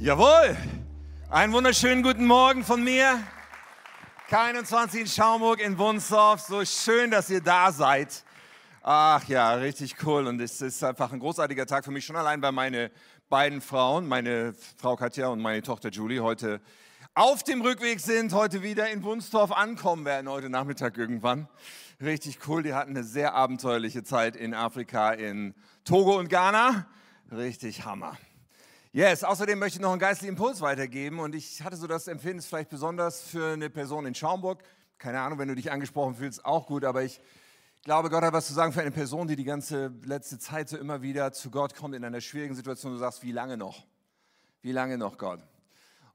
[0.00, 0.56] Jawohl,
[1.28, 3.20] einen wunderschönen guten Morgen von mir.
[4.30, 6.40] K21 in Schaumburg in Wunsdorf.
[6.42, 8.22] So schön, dass ihr da seid.
[8.80, 10.28] Ach ja, richtig cool.
[10.28, 12.92] Und es ist einfach ein großartiger Tag für mich, schon allein, weil meine
[13.28, 16.60] beiden Frauen, meine Frau Katja und meine Tochter Julie, heute
[17.14, 21.48] auf dem Rückweg sind, heute wieder in Wunsdorf ankommen werden, heute Nachmittag irgendwann.
[22.00, 22.62] Richtig cool.
[22.62, 26.86] Die hatten eine sehr abenteuerliche Zeit in Afrika, in Togo und Ghana.
[27.32, 28.16] Richtig Hammer.
[28.90, 32.38] Yes, außerdem möchte ich noch einen geistlichen Impuls weitergeben und ich hatte so das Empfinden,
[32.38, 34.62] es ist vielleicht besonders für eine Person in Schaumburg.
[34.96, 37.20] Keine Ahnung, wenn du dich angesprochen fühlst, auch gut, aber ich
[37.82, 40.78] glaube, Gott hat was zu sagen für eine Person, die die ganze letzte Zeit so
[40.78, 42.90] immer wieder zu Gott kommt in einer schwierigen Situation.
[42.92, 43.86] Du sagst, wie lange noch?
[44.62, 45.40] Wie lange noch, Gott?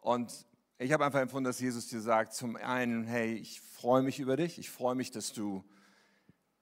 [0.02, 0.34] Und
[0.80, 4.36] ich habe einfach empfunden, dass Jesus dir sagt, zum einen, hey, ich freue mich über
[4.36, 5.64] dich, ich freue mich, dass du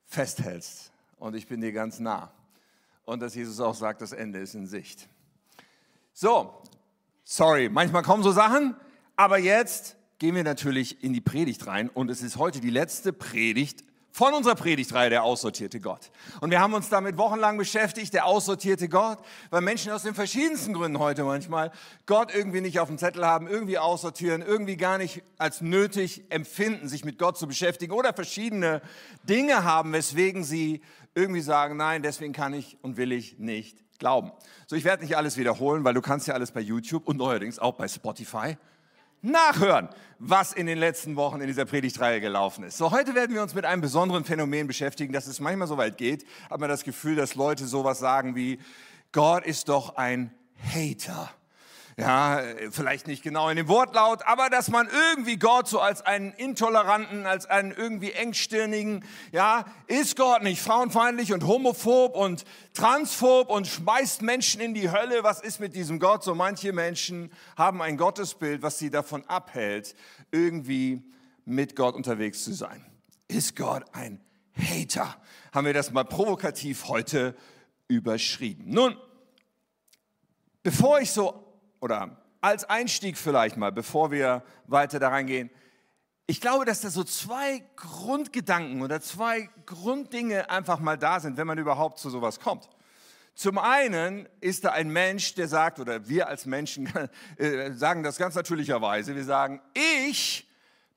[0.08, 2.34] festhältst und ich bin dir ganz nah.
[3.05, 5.08] Und dass Jesus auch sagt, das Ende ist in Sicht.
[6.14, 6.62] So,
[7.24, 8.76] sorry, manchmal kommen so Sachen,
[9.16, 13.13] aber jetzt gehen wir natürlich in die Predigt rein und es ist heute die letzte
[13.13, 16.12] Predigt von unserer Predigtreihe der aussortierte Gott.
[16.41, 19.20] Und wir haben uns damit wochenlang beschäftigt, der aussortierte Gott,
[19.52, 21.72] weil Menschen aus den verschiedensten Gründen heute manchmal
[22.05, 26.90] Gott irgendwie nicht auf dem Zettel haben, irgendwie aussortieren, irgendwie gar nicht als nötig empfinden,
[26.90, 28.82] sich mit Gott zu beschäftigen oder verschiedene
[29.24, 30.82] Dinge haben, weswegen sie
[31.16, 34.34] irgendwie sagen, nein, deswegen kann ich und will ich nicht glauben.
[34.68, 37.57] So, ich werde nicht alles wiederholen, weil du kannst ja alles bei YouTube und neuerdings
[37.57, 38.57] auch bei Spotify
[39.21, 39.88] nachhören,
[40.20, 42.77] was in den letzten Wochen in dieser Predigtreihe gelaufen ist.
[42.77, 45.98] So, heute werden wir uns mit einem besonderen Phänomen beschäftigen, dass es manchmal so weit
[45.98, 48.60] geht, hat man das Gefühl, dass Leute sowas sagen wie,
[49.12, 51.29] Gott ist doch ein Hater
[52.02, 56.32] ja, vielleicht nicht genau in dem Wortlaut, aber dass man irgendwie Gott so als einen
[56.34, 63.68] intoleranten, als einen irgendwie engstirnigen, ja, ist Gott nicht frauenfeindlich und homophob und transphob und
[63.68, 65.24] schmeißt Menschen in die Hölle?
[65.24, 66.24] Was ist mit diesem Gott?
[66.24, 69.96] So manche Menschen haben ein Gottesbild, was sie davon abhält,
[70.31, 71.03] irgendwie
[71.46, 72.83] mit Gott unterwegs zu sein.
[73.28, 74.19] Ist Gott ein
[74.57, 75.16] Hater?
[75.53, 77.35] Haben wir das mal provokativ heute
[77.88, 78.66] überschrieben.
[78.69, 78.97] Nun,
[80.63, 81.50] bevor ich so
[81.81, 85.50] oder als Einstieg vielleicht mal, bevor wir weiter da reingehen.
[86.28, 91.47] Ich glaube, dass da so zwei Grundgedanken oder zwei Grunddinge einfach mal da sind, wenn
[91.47, 92.69] man überhaupt zu sowas kommt.
[93.34, 96.90] Zum einen ist da ein Mensch, der sagt, oder wir als Menschen
[97.38, 100.48] äh, sagen das ganz natürlicherweise, wir sagen, ich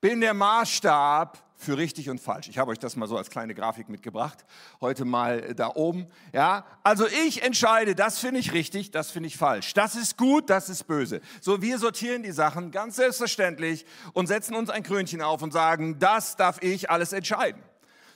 [0.00, 2.48] bin der Maßstab für richtig und falsch.
[2.48, 4.44] Ich habe euch das mal so als kleine Grafik mitgebracht,
[4.80, 6.06] heute mal äh, da oben.
[6.32, 9.74] Ja, also ich entscheide, das finde ich richtig, das finde ich falsch.
[9.74, 11.20] Das ist gut, das ist böse.
[11.40, 15.98] So, wir sortieren die Sachen ganz selbstverständlich und setzen uns ein Krönchen auf und sagen,
[15.98, 17.62] das darf ich alles entscheiden.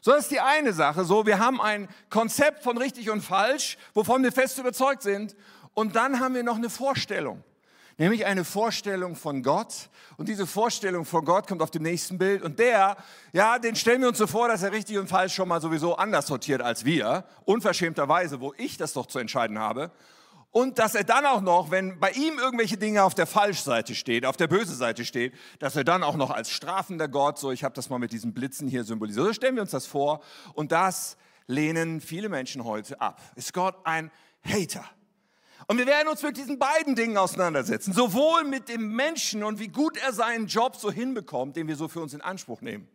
[0.00, 1.04] So das ist die eine Sache.
[1.04, 5.34] So, wir haben ein Konzept von richtig und falsch, wovon wir fest überzeugt sind.
[5.75, 7.42] Und dann haben wir noch eine Vorstellung
[7.98, 9.91] nämlich eine Vorstellung von Gott.
[10.16, 12.42] Und diese Vorstellung von Gott kommt auf dem nächsten Bild.
[12.42, 12.97] Und der,
[13.32, 15.97] ja, den stellen wir uns so vor, dass er richtig und falsch schon mal sowieso
[15.97, 19.91] anders sortiert als wir, unverschämterweise, wo ich das doch zu entscheiden habe.
[20.50, 24.25] Und dass er dann auch noch, wenn bei ihm irgendwelche Dinge auf der Falschseite steht,
[24.25, 27.64] auf der böse Seite steht, dass er dann auch noch als strafender Gott, so ich
[27.64, 30.22] habe das mal mit diesen Blitzen hier symbolisiert, so stellen wir uns das vor.
[30.54, 33.20] Und das lehnen viele Menschen heute ab.
[33.34, 34.10] Ist Gott ein
[34.42, 34.84] Hater?
[35.69, 37.93] Und wir werden uns mit diesen beiden Dingen auseinandersetzen.
[37.93, 41.89] Sowohl mit dem Menschen und wie gut er seinen Job so hinbekommt, den wir so
[41.89, 42.89] für uns in Anspruch nehmen.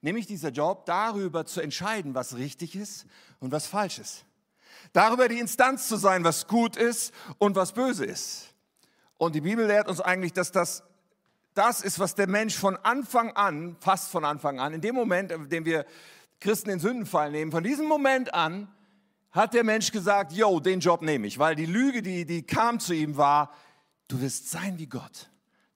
[0.00, 3.04] Nämlich dieser Job, darüber zu entscheiden, was richtig ist
[3.40, 4.24] und was falsch ist.
[4.94, 8.54] Darüber die Instanz zu sein, was gut ist und was böse ist.
[9.18, 10.84] Und die Bibel lehrt uns eigentlich, dass das
[11.58, 15.32] das ist, was der Mensch von Anfang an, fast von Anfang an, in dem Moment,
[15.32, 15.84] in dem wir
[16.40, 18.68] Christen den Sündenfall nehmen, von diesem Moment an
[19.30, 22.80] hat der Mensch gesagt, yo, den Job nehme ich, weil die Lüge, die, die kam
[22.80, 23.52] zu ihm, war,
[24.08, 25.30] du wirst sein wie Gott.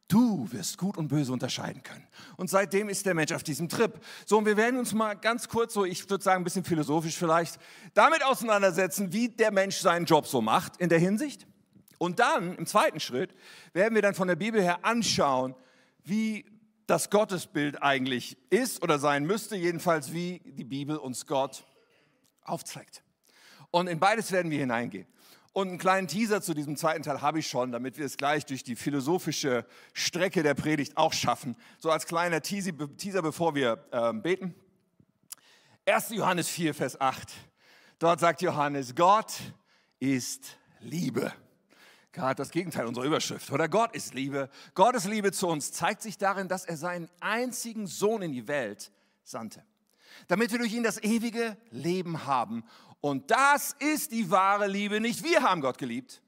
[0.08, 2.06] Du wirst gut und böse unterscheiden können.
[2.36, 3.98] Und seitdem ist der Mensch auf diesem Trip.
[4.26, 7.16] So, und wir werden uns mal ganz kurz, so ich würde sagen, ein bisschen philosophisch
[7.16, 7.58] vielleicht,
[7.94, 11.46] damit auseinandersetzen, wie der Mensch seinen Job so macht in der Hinsicht.
[11.96, 13.34] Und dann, im zweiten Schritt,
[13.72, 15.54] werden wir dann von der Bibel her anschauen,
[16.04, 16.44] wie
[16.86, 21.64] das Gottesbild eigentlich ist oder sein müsste, jedenfalls wie die Bibel uns Gott
[22.42, 23.02] aufzeigt.
[23.72, 25.06] Und in beides werden wir hineingehen.
[25.54, 28.46] Und einen kleinen Teaser zu diesem zweiten Teil habe ich schon, damit wir es gleich
[28.46, 31.56] durch die philosophische Strecke der Predigt auch schaffen.
[31.78, 34.54] So als kleiner Teaser, bevor wir äh, beten.
[35.84, 36.10] 1.
[36.10, 37.32] Johannes 4, Vers 8.
[37.98, 39.32] Dort sagt Johannes, Gott
[39.98, 41.32] ist Liebe.
[42.12, 43.68] Gerade das Gegenteil unserer Überschrift, oder?
[43.68, 44.50] Gott ist Liebe.
[44.74, 48.92] Gottes Liebe zu uns zeigt sich darin, dass er seinen einzigen Sohn in die Welt
[49.24, 49.64] sandte,
[50.28, 52.64] damit wir durch ihn das ewige Leben haben
[53.02, 55.00] und das ist die wahre Liebe.
[55.00, 56.22] Nicht wir haben Gott geliebt,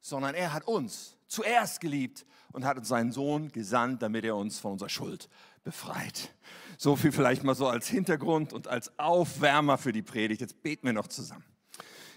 [0.00, 4.58] sondern er hat uns zuerst geliebt und hat uns seinen Sohn gesandt, damit er uns
[4.58, 5.28] von unserer Schuld
[5.62, 6.34] befreit.
[6.78, 10.40] So viel vielleicht mal so als Hintergrund und als Aufwärmer für die Predigt.
[10.40, 11.44] Jetzt beten wir noch zusammen.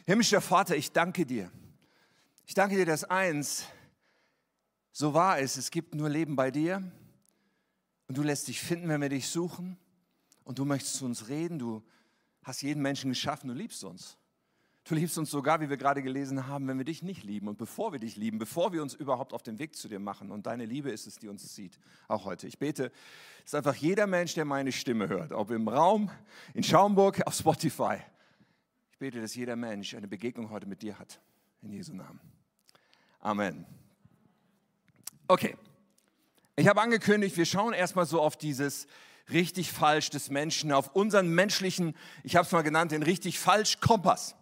[0.06, 1.52] Himmlischer Vater, ich danke dir.
[2.46, 3.66] Ich danke dir, dass eins
[4.94, 6.90] so wahr ist, es gibt nur Leben bei dir
[8.08, 9.78] und du lässt dich finden, wenn wir dich suchen
[10.46, 11.84] und du möchtest zu uns reden, du
[12.44, 14.18] hast jeden Menschen geschaffen, du liebst uns.
[14.86, 17.58] Du liebst uns sogar, wie wir gerade gelesen haben, wenn wir dich nicht lieben und
[17.58, 20.32] bevor wir dich lieben, bevor wir uns überhaupt auf den Weg zu dir machen.
[20.32, 22.48] Und deine Liebe ist es, die uns sieht, auch heute.
[22.48, 22.92] Ich bete,
[23.44, 26.10] dass einfach jeder Mensch, der meine Stimme hört, ob im Raum,
[26.54, 27.98] in Schaumburg, auf Spotify,
[28.92, 31.20] ich bete, dass jeder Mensch eine Begegnung heute mit dir hat.
[31.62, 32.20] In Jesu Namen.
[33.20, 33.66] Amen.
[35.28, 35.56] Okay,
[36.60, 38.86] ich habe angekündigt, wir schauen erstmal so auf dieses
[39.32, 43.80] richtig falsch des Menschen, auf unseren menschlichen, ich habe es mal genannt, den richtig falsch
[43.80, 44.36] Kompass.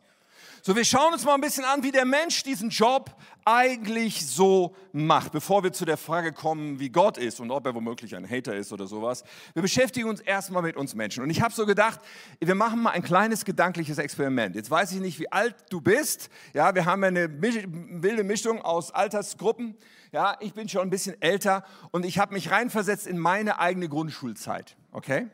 [0.68, 3.16] So, wir schauen uns mal ein bisschen an, wie der Mensch diesen Job
[3.46, 7.74] eigentlich so macht, bevor wir zu der Frage kommen, wie Gott ist und ob er
[7.74, 9.24] womöglich ein Hater ist oder sowas.
[9.54, 11.24] Wir beschäftigen uns erstmal mit uns Menschen.
[11.24, 12.02] Und ich habe so gedacht,
[12.42, 14.58] wir machen mal ein kleines gedankliches Experiment.
[14.58, 16.28] Jetzt weiß ich nicht, wie alt du bist.
[16.54, 19.78] Ja, wir haben eine wilde Mischung aus Altersgruppen.
[20.12, 23.88] Ja, ich bin schon ein bisschen älter und ich habe mich reinversetzt in meine eigene
[23.88, 24.76] Grundschulzeit.
[24.92, 25.30] Okay?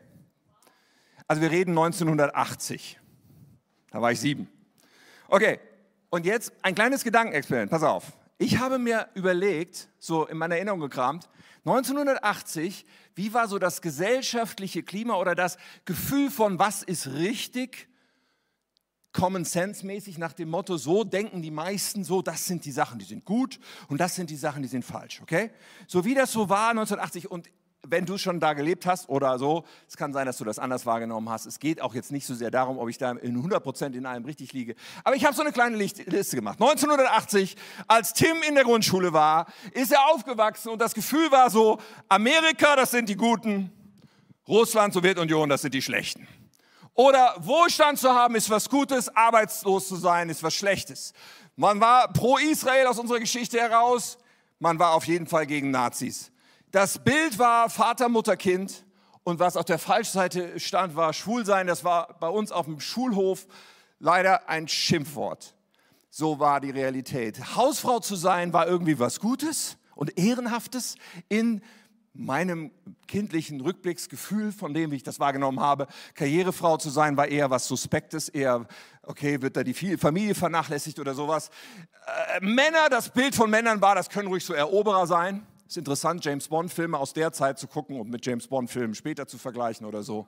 [1.26, 3.00] Also wir reden 1980.
[3.90, 4.48] Da war ich sieben.
[5.28, 5.58] Okay,
[6.10, 7.70] und jetzt ein kleines Gedankenexperiment.
[7.70, 8.12] Pass auf.
[8.38, 11.28] Ich habe mir überlegt, so in meiner Erinnerung gekramt,
[11.64, 12.84] 1980,
[13.14, 17.88] wie war so das gesellschaftliche Klima oder das Gefühl von, was ist richtig,
[19.12, 22.98] Common Sense mäßig nach dem Motto, so denken die meisten so, das sind die Sachen,
[22.98, 25.52] die sind gut und das sind die Sachen, die sind falsch, okay?
[25.86, 27.48] So wie das so war 1980 und
[27.86, 30.86] wenn du schon da gelebt hast oder so, es kann sein, dass du das anders
[30.86, 31.46] wahrgenommen hast.
[31.46, 34.24] Es geht auch jetzt nicht so sehr darum, ob ich da in 100% in allem
[34.24, 34.74] richtig liege.
[35.04, 36.60] Aber ich habe so eine kleine Liste gemacht.
[36.60, 41.78] 1980, als Tim in der Grundschule war, ist er aufgewachsen und das Gefühl war so,
[42.08, 43.70] Amerika, das sind die Guten,
[44.48, 46.26] Russland, Sowjetunion, das sind die Schlechten.
[46.94, 51.12] Oder Wohlstand zu haben ist was Gutes, arbeitslos zu sein ist was Schlechtes.
[51.56, 54.18] Man war pro Israel aus unserer Geschichte heraus,
[54.58, 56.30] man war auf jeden Fall gegen Nazis.
[56.74, 58.84] Das Bild war Vater, Mutter, Kind.
[59.22, 61.68] Und was auf der Falschseite stand, war Schwulsein.
[61.68, 63.46] Das war bei uns auf dem Schulhof
[64.00, 65.54] leider ein Schimpfwort.
[66.10, 67.54] So war die Realität.
[67.54, 70.96] Hausfrau zu sein war irgendwie was Gutes und Ehrenhaftes
[71.28, 71.62] in
[72.12, 72.72] meinem
[73.06, 75.86] kindlichen Rückblicksgefühl, von dem ich das wahrgenommen habe.
[76.14, 78.66] Karrierefrau zu sein war eher was Suspektes, eher,
[79.04, 81.50] okay, wird da die Familie vernachlässigt oder sowas.
[82.34, 85.46] Äh, Männer, das Bild von Männern war, das können ruhig so Eroberer sein.
[85.66, 89.38] Ist interessant, James Bond-Filme aus der Zeit zu gucken und mit James Bond-Filmen später zu
[89.38, 90.26] vergleichen oder so.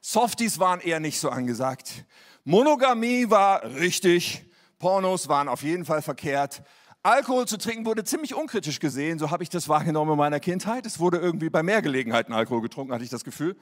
[0.00, 2.04] Softies waren eher nicht so angesagt.
[2.44, 4.44] Monogamie war richtig.
[4.78, 6.62] Pornos waren auf jeden Fall verkehrt.
[7.02, 10.86] Alkohol zu trinken wurde ziemlich unkritisch gesehen, so habe ich das wahrgenommen in meiner Kindheit.
[10.86, 13.56] Es wurde irgendwie bei mehr Gelegenheiten Alkohol getrunken, hatte ich das Gefühl.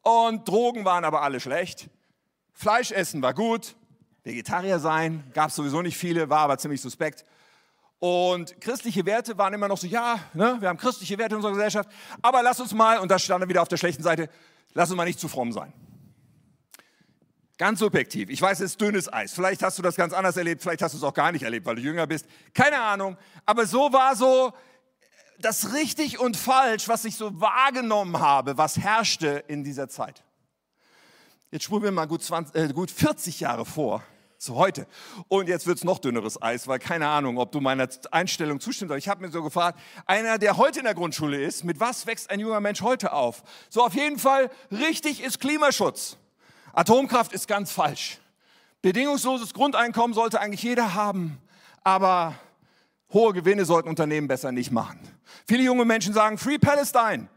[0.00, 1.90] Und Drogen waren aber alle schlecht.
[2.54, 3.76] Fleisch essen war gut.
[4.22, 7.26] Vegetarier sein gab es sowieso nicht viele, war aber ziemlich suspekt.
[8.04, 11.52] Und christliche Werte waren immer noch so, ja, ne, wir haben christliche Werte in unserer
[11.52, 11.88] Gesellschaft,
[12.20, 14.28] aber lass uns mal, und das stand dann wieder auf der schlechten Seite,
[14.74, 15.72] lass uns mal nicht zu fromm sein.
[17.56, 18.28] Ganz subjektiv.
[18.28, 19.32] Ich weiß, es ist dünnes Eis.
[19.32, 21.64] Vielleicht hast du das ganz anders erlebt, vielleicht hast du es auch gar nicht erlebt,
[21.64, 22.26] weil du jünger bist.
[22.52, 23.16] Keine Ahnung.
[23.46, 24.52] Aber so war so
[25.38, 30.22] das richtig und falsch, was ich so wahrgenommen habe, was herrschte in dieser Zeit.
[31.50, 34.02] Jetzt spulen wir mal gut, 20, äh, gut 40 Jahre vor
[34.44, 34.86] zu heute.
[35.28, 38.92] Und jetzt wird es noch dünneres Eis, weil keine Ahnung, ob du meiner Einstellung zustimmst.
[38.92, 42.06] Aber ich habe mir so gefragt, einer, der heute in der Grundschule ist, mit was
[42.06, 43.42] wächst ein junger Mensch heute auf?
[43.70, 46.16] So auf jeden Fall, richtig ist Klimaschutz.
[46.72, 48.18] Atomkraft ist ganz falsch.
[48.82, 51.38] Bedingungsloses Grundeinkommen sollte eigentlich jeder haben,
[51.82, 52.34] aber
[53.12, 55.00] hohe Gewinne sollten Unternehmen besser nicht machen.
[55.46, 57.28] Viele junge Menschen sagen Free Palestine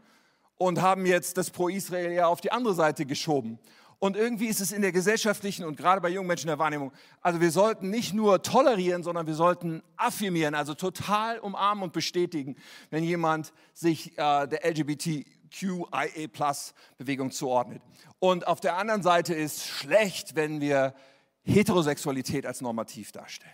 [0.58, 3.58] und haben jetzt das Pro-Israel ja auf die andere Seite geschoben.
[4.00, 7.40] Und irgendwie ist es in der gesellschaftlichen und gerade bei jungen Menschen der Wahrnehmung, also
[7.40, 12.54] wir sollten nicht nur tolerieren, sondern wir sollten affirmieren, also total umarmen und bestätigen,
[12.90, 17.82] wenn jemand sich äh, der LGBTQIA-Bewegung zuordnet.
[18.20, 20.94] Und auf der anderen Seite ist schlecht, wenn wir
[21.42, 23.50] Heterosexualität als normativ darstellen.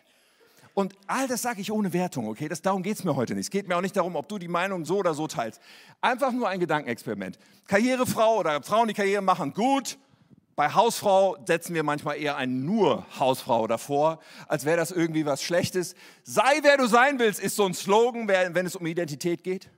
[0.74, 2.48] Und all das sage ich ohne Wertung, okay?
[2.48, 3.44] Das, darum geht es mir heute nicht.
[3.44, 5.60] Es geht mir auch nicht darum, ob du die Meinung so oder so teilst.
[6.00, 7.38] Einfach nur ein Gedankenexperiment.
[7.68, 9.96] Karrierefrau oder Frauen, die Karriere machen, gut.
[10.56, 15.42] Bei Hausfrau setzen wir manchmal eher ein nur Hausfrau davor, als wäre das irgendwie was
[15.42, 15.94] Schlechtes.
[16.22, 19.68] Sei wer du sein willst, ist so ein Slogan, wenn es um Identität geht.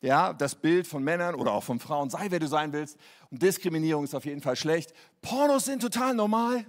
[0.00, 2.98] Ja, das Bild von Männern oder auch von Frauen, sei wer du sein willst.
[3.30, 4.92] Und Diskriminierung ist auf jeden Fall schlecht.
[5.22, 6.64] Pornos sind total normal.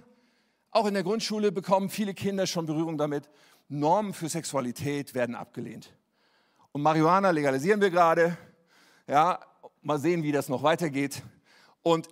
[0.70, 3.28] Auch in der Grundschule bekommen viele Kinder schon Berührung damit.
[3.68, 5.92] Normen für Sexualität werden abgelehnt.
[6.72, 8.36] Und Marihuana legalisieren wir gerade.
[9.06, 9.40] Ja,
[9.82, 11.22] mal sehen, wie das noch weitergeht.
[11.82, 12.08] Und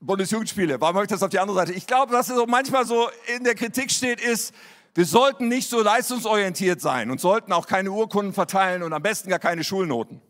[0.00, 1.72] Bundesjugendspiele, warum habe ich das auf die andere Seite?
[1.72, 4.54] Ich glaube, was so manchmal so in der Kritik steht, ist,
[4.94, 9.28] wir sollten nicht so leistungsorientiert sein und sollten auch keine Urkunden verteilen und am besten
[9.28, 10.22] gar keine Schulnoten.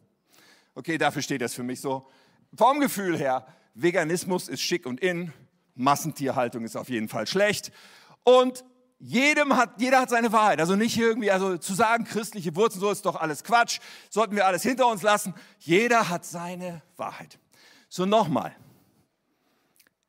[0.74, 2.08] Okay, dafür steht das für mich so.
[2.56, 5.32] Vom Gefühl her, Veganismus ist schick und in,
[5.74, 7.70] Massentierhaltung ist auf jeden Fall schlecht.
[8.24, 8.64] Und
[8.98, 10.58] jedem hat, jeder hat seine Wahrheit.
[10.58, 13.78] Also nicht irgendwie, also zu sagen, christliche Wurzeln, so ist doch alles Quatsch,
[14.10, 15.34] sollten wir alles hinter uns lassen.
[15.58, 17.38] Jeder hat seine Wahrheit.
[17.88, 18.56] So nochmal.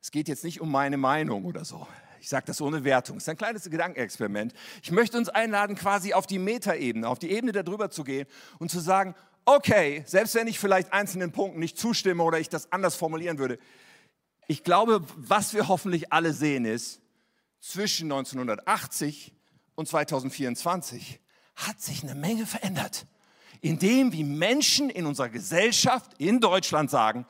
[0.08, 1.86] Es geht jetzt nicht um meine Meinung oder so.
[2.22, 3.18] Ich sage das ohne Wertung.
[3.18, 4.54] Es ist ein kleines Gedankenexperiment.
[4.82, 8.26] Ich möchte uns einladen, quasi auf die Metaebene, auf die Ebene darüber zu gehen
[8.58, 12.72] und zu sagen, okay, selbst wenn ich vielleicht einzelnen Punkten nicht zustimme oder ich das
[12.72, 13.60] anders formulieren würde,
[14.48, 17.02] ich glaube, was wir hoffentlich alle sehen ist,
[17.60, 19.34] zwischen 1980
[19.76, 21.20] und 2024
[21.58, 23.08] hat sich eine Menge verändert.
[23.60, 27.26] In dem, wie Menschen in unserer Gesellschaft in Deutschland sagen,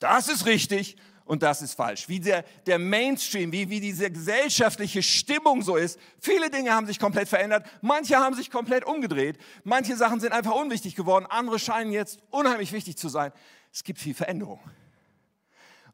[0.00, 2.08] das ist richtig und das ist falsch.
[2.08, 5.98] Wie der, der Mainstream, wie, wie diese gesellschaftliche Stimmung so ist.
[6.20, 7.66] Viele Dinge haben sich komplett verändert.
[7.82, 9.36] Manche haben sich komplett umgedreht.
[9.64, 11.26] Manche Sachen sind einfach unwichtig geworden.
[11.28, 13.32] Andere scheinen jetzt unheimlich wichtig zu sein.
[13.72, 14.60] Es gibt viel Veränderung.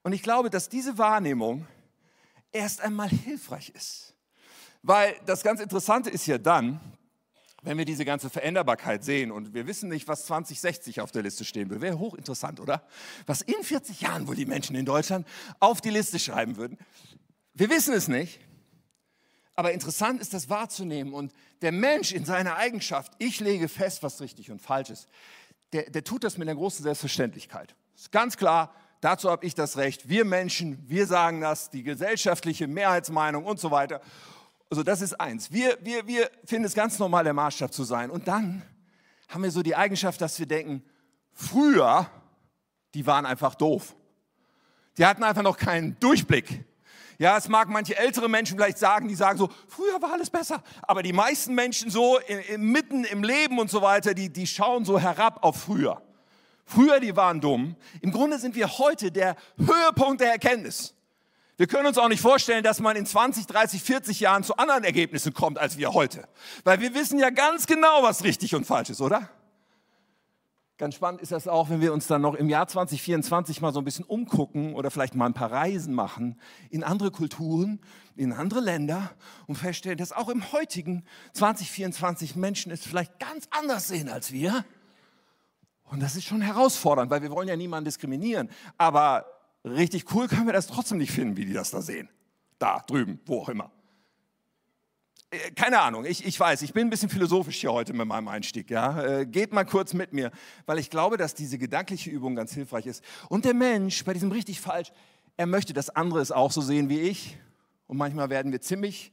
[0.02, 1.66] Und ich glaube, dass diese Wahrnehmung
[2.52, 4.14] erst einmal hilfreich ist.
[4.82, 6.78] Weil das ganz Interessante ist ja dann,
[7.62, 11.44] wenn wir diese ganze Veränderbarkeit sehen und wir wissen nicht, was 2060 auf der Liste
[11.44, 12.86] stehen will, wäre hochinteressant, oder?
[13.26, 15.26] Was in 40 Jahren wohl die Menschen in Deutschland
[15.60, 16.76] auf die Liste schreiben würden.
[17.54, 18.40] Wir wissen es nicht,
[19.54, 24.20] aber interessant ist das wahrzunehmen und der Mensch in seiner Eigenschaft, ich lege fest, was
[24.20, 25.08] richtig und falsch ist,
[25.72, 27.74] der, der tut das mit einer großen Selbstverständlichkeit.
[27.94, 30.08] Ist ganz klar, dazu habe ich das Recht.
[30.08, 34.00] Wir Menschen, wir sagen das, die gesellschaftliche Mehrheitsmeinung und so weiter.
[34.72, 35.52] Also das ist eins.
[35.52, 38.08] Wir, wir, wir finden es ganz normal, der Maßstab zu sein.
[38.08, 38.62] Und dann
[39.28, 40.82] haben wir so die Eigenschaft, dass wir denken,
[41.34, 42.10] früher,
[42.94, 43.94] die waren einfach doof.
[44.96, 46.64] Die hatten einfach noch keinen Durchblick.
[47.18, 50.62] Ja, es mag manche ältere Menschen vielleicht sagen, die sagen so, früher war alles besser.
[50.80, 54.46] Aber die meisten Menschen so in, in, mitten im Leben und so weiter, die, die
[54.46, 56.00] schauen so herab auf früher.
[56.64, 57.76] Früher, die waren dumm.
[58.00, 60.94] Im Grunde sind wir heute der Höhepunkt der Erkenntnis.
[61.58, 64.84] Wir können uns auch nicht vorstellen, dass man in 20, 30, 40 Jahren zu anderen
[64.84, 66.26] Ergebnissen kommt als wir heute.
[66.64, 69.28] Weil wir wissen ja ganz genau, was richtig und falsch ist, oder?
[70.78, 73.80] Ganz spannend ist das auch, wenn wir uns dann noch im Jahr 2024 mal so
[73.80, 76.40] ein bisschen umgucken oder vielleicht mal ein paar Reisen machen
[76.70, 77.80] in andere Kulturen,
[78.16, 79.12] in andere Länder
[79.46, 81.04] und feststellen, dass auch im heutigen
[81.34, 84.64] 2024 Menschen es vielleicht ganz anders sehen als wir.
[85.84, 88.50] Und das ist schon herausfordernd, weil wir wollen ja niemanden diskriminieren.
[88.78, 89.26] Aber
[89.64, 92.08] richtig cool können wir das trotzdem nicht finden, wie die das da sehen.
[92.58, 93.70] Da, drüben, wo auch immer.
[95.30, 98.28] Äh, keine Ahnung, ich, ich weiß, ich bin ein bisschen philosophisch hier heute mit meinem
[98.28, 98.70] Einstieg.
[98.70, 99.02] Ja?
[99.02, 100.30] Äh, geht mal kurz mit mir,
[100.66, 103.02] weil ich glaube, dass diese gedankliche Übung ganz hilfreich ist.
[103.28, 104.92] Und der Mensch bei diesem richtig falsch,
[105.36, 107.36] er möchte, dass andere es auch so sehen wie ich.
[107.86, 109.12] Und manchmal werden wir ziemlich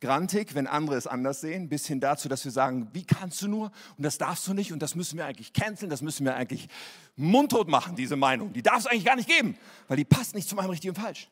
[0.00, 3.48] grantig, wenn andere es anders sehen, bis hin dazu, dass wir sagen, wie kannst du
[3.48, 6.34] nur und das darfst du nicht und das müssen wir eigentlich canceln, das müssen wir
[6.34, 6.68] eigentlich
[7.16, 8.52] mundtot machen, diese Meinung.
[8.52, 9.56] Die darf es eigentlich gar nicht geben,
[9.88, 11.28] weil die passt nicht zu meinem richtig und falsch.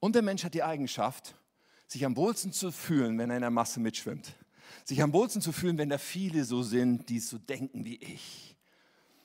[0.00, 1.34] Und der Mensch hat die Eigenschaft,
[1.86, 4.34] sich am wohlsten zu fühlen, wenn er in der Masse mitschwimmt.
[4.84, 8.56] Sich am wohlsten zu fühlen, wenn da viele so sind, die so denken wie ich.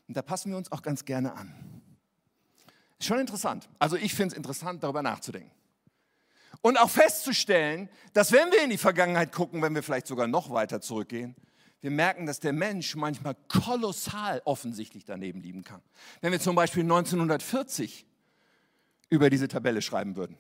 [0.08, 1.54] Und da passen wir uns auch ganz gerne an.
[3.00, 3.68] Ist schon interessant.
[3.80, 5.52] Also ich finde es interessant, darüber nachzudenken.
[6.64, 10.50] Und auch festzustellen, dass wenn wir in die Vergangenheit gucken, wenn wir vielleicht sogar noch
[10.50, 11.36] weiter zurückgehen,
[11.82, 15.82] wir merken, dass der Mensch manchmal kolossal offensichtlich daneben liegen kann.
[16.22, 18.06] Wenn wir zum Beispiel 1940
[19.10, 20.38] über diese Tabelle schreiben würden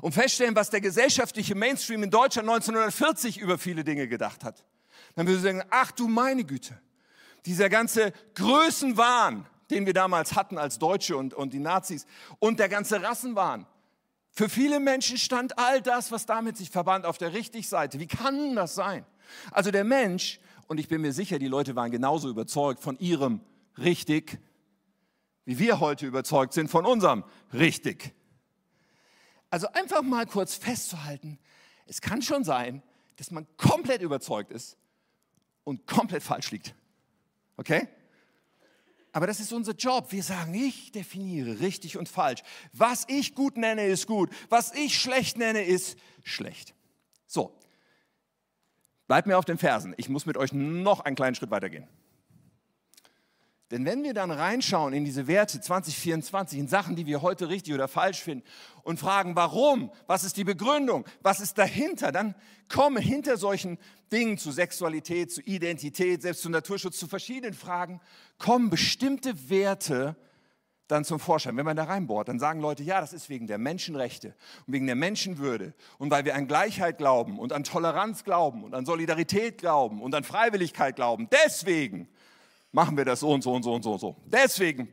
[0.00, 4.64] und feststellen, was der gesellschaftliche Mainstream in Deutschland 1940 über viele Dinge gedacht hat,
[5.14, 6.76] dann würden wir sagen, ach du meine Güte,
[7.46, 12.04] dieser ganze Größenwahn, den wir damals hatten als Deutsche und, und die Nazis
[12.40, 13.68] und der ganze Rassenwahn,
[14.34, 18.00] für viele Menschen stand all das, was damit sich verband, auf der richtigen Seite.
[18.00, 19.04] Wie kann das sein?
[19.50, 23.42] Also der Mensch, und ich bin mir sicher, die Leute waren genauso überzeugt von ihrem
[23.76, 24.40] richtig,
[25.44, 28.14] wie wir heute überzeugt sind von unserem richtig.
[29.50, 31.38] Also einfach mal kurz festzuhalten,
[31.86, 32.82] es kann schon sein,
[33.16, 34.78] dass man komplett überzeugt ist
[35.64, 36.74] und komplett falsch liegt.
[37.58, 37.86] Okay?
[39.12, 40.10] Aber das ist unser Job.
[40.10, 42.42] Wir sagen, ich definiere richtig und falsch.
[42.72, 44.30] Was ich gut nenne, ist gut.
[44.48, 46.74] Was ich schlecht nenne, ist schlecht.
[47.26, 47.58] So,
[49.06, 49.94] bleibt mir auf den Fersen.
[49.98, 51.86] Ich muss mit euch noch einen kleinen Schritt weitergehen.
[53.72, 57.72] Denn wenn wir dann reinschauen in diese Werte 2024, in Sachen, die wir heute richtig
[57.72, 58.44] oder falsch finden
[58.82, 62.34] und fragen, warum, was ist die Begründung, was ist dahinter, dann
[62.68, 63.78] kommen hinter solchen
[64.12, 68.02] Dingen zu Sexualität, zu Identität, selbst zu Naturschutz, zu verschiedenen Fragen,
[68.36, 70.16] kommen bestimmte Werte
[70.86, 71.56] dann zum Vorschein.
[71.56, 74.34] Wenn man da reinbohrt, dann sagen Leute, ja, das ist wegen der Menschenrechte
[74.66, 78.74] und wegen der Menschenwürde und weil wir an Gleichheit glauben und an Toleranz glauben und
[78.74, 81.30] an Solidarität glauben und an Freiwilligkeit glauben.
[81.46, 82.08] Deswegen
[82.72, 84.16] machen wir das so und so und so und so und so.
[84.26, 84.88] Deswegen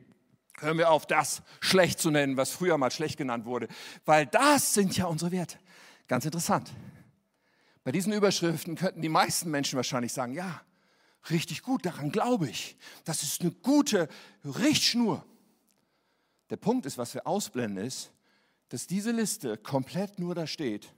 [0.58, 3.68] hören wir auf, das schlecht zu nennen, was früher mal schlecht genannt wurde,
[4.04, 5.58] weil das sind ja unsere Werte.
[6.06, 6.70] Ganz interessant.
[7.82, 10.60] Bei diesen Überschriften könnten die meisten Menschen wahrscheinlich sagen, ja,
[11.30, 12.76] richtig gut, daran glaube ich.
[13.04, 14.08] Das ist eine gute
[14.44, 15.24] Richtschnur.
[16.50, 18.12] Der Punkt ist, was wir ausblenden, ist,
[18.68, 20.92] dass diese Liste komplett nur da steht,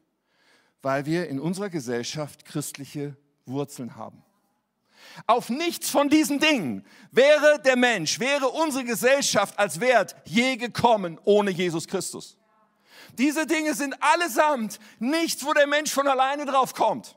[0.83, 4.23] weil wir in unserer Gesellschaft christliche Wurzeln haben.
[5.27, 11.21] Auf nichts von diesen Dingen wäre der Mensch, wäre unsere Gesellschaft als Wert je gekommen
[11.25, 12.37] ohne Jesus Christus.
[13.19, 17.17] Diese Dinge sind allesamt nichts, wo der Mensch von alleine drauf kommt.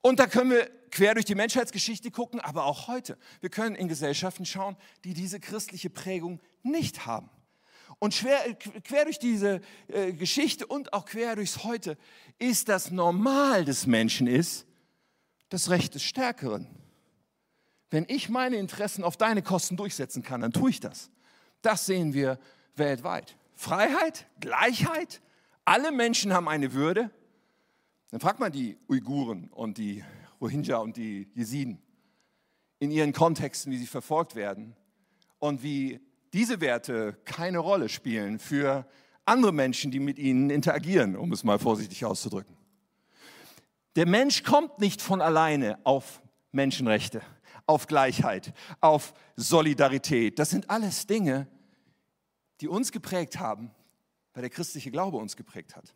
[0.00, 3.18] Und da können wir quer durch die Menschheitsgeschichte gucken, aber auch heute.
[3.40, 7.30] Wir können in Gesellschaften schauen, die diese christliche Prägung nicht haben.
[7.98, 8.54] Und schwer,
[8.84, 11.96] quer durch diese äh, Geschichte und auch quer durchs Heute
[12.38, 14.66] ist das Normal des Menschen ist,
[15.48, 16.66] das Recht des Stärkeren.
[17.90, 21.10] Wenn ich meine Interessen auf deine Kosten durchsetzen kann, dann tue ich das.
[21.62, 22.38] Das sehen wir
[22.74, 23.36] weltweit.
[23.54, 25.20] Freiheit, Gleichheit,
[25.64, 27.10] alle Menschen haben eine Würde.
[28.10, 30.04] Dann fragt man die Uiguren und die
[30.40, 31.80] Rohingya und die Jesiden
[32.78, 34.76] in ihren Kontexten, wie sie verfolgt werden
[35.38, 36.00] und wie
[36.32, 38.86] diese Werte keine Rolle spielen für
[39.24, 42.56] andere Menschen, die mit ihnen interagieren, um es mal vorsichtig auszudrücken.
[43.96, 46.20] Der Mensch kommt nicht von alleine auf
[46.52, 47.22] Menschenrechte,
[47.66, 50.38] auf Gleichheit, auf Solidarität.
[50.38, 51.46] Das sind alles Dinge,
[52.60, 53.70] die uns geprägt haben,
[54.32, 55.94] weil der christliche Glaube uns geprägt hat.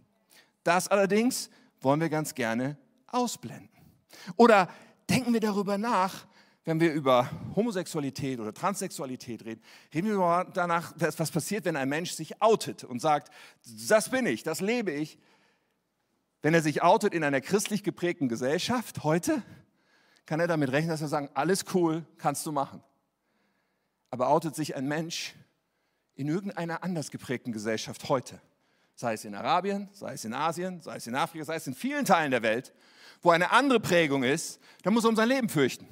[0.63, 1.51] Das allerdings
[1.81, 2.77] wollen wir ganz gerne
[3.07, 3.69] ausblenden.
[4.37, 4.69] Oder
[5.09, 6.27] denken wir darüber nach,
[6.65, 9.63] wenn wir über Homosexualität oder Transsexualität reden,
[9.95, 13.33] reden wir danach, was passiert, wenn ein Mensch sich outet und sagt,
[13.89, 15.19] das bin ich, das lebe ich,
[16.43, 19.43] wenn er sich outet in einer christlich geprägten Gesellschaft heute,
[20.27, 22.83] kann er damit rechnen, dass er sagt, alles cool, kannst du machen.
[24.11, 25.35] Aber outet sich ein Mensch
[26.15, 28.41] in irgendeiner anders geprägten Gesellschaft heute,
[28.95, 31.75] sei es in Arabien, sei es in Asien, sei es in Afrika, sei es in
[31.75, 32.73] vielen Teilen der Welt,
[33.23, 35.87] wo eine andere Prägung ist, dann muss er um sein Leben fürchten.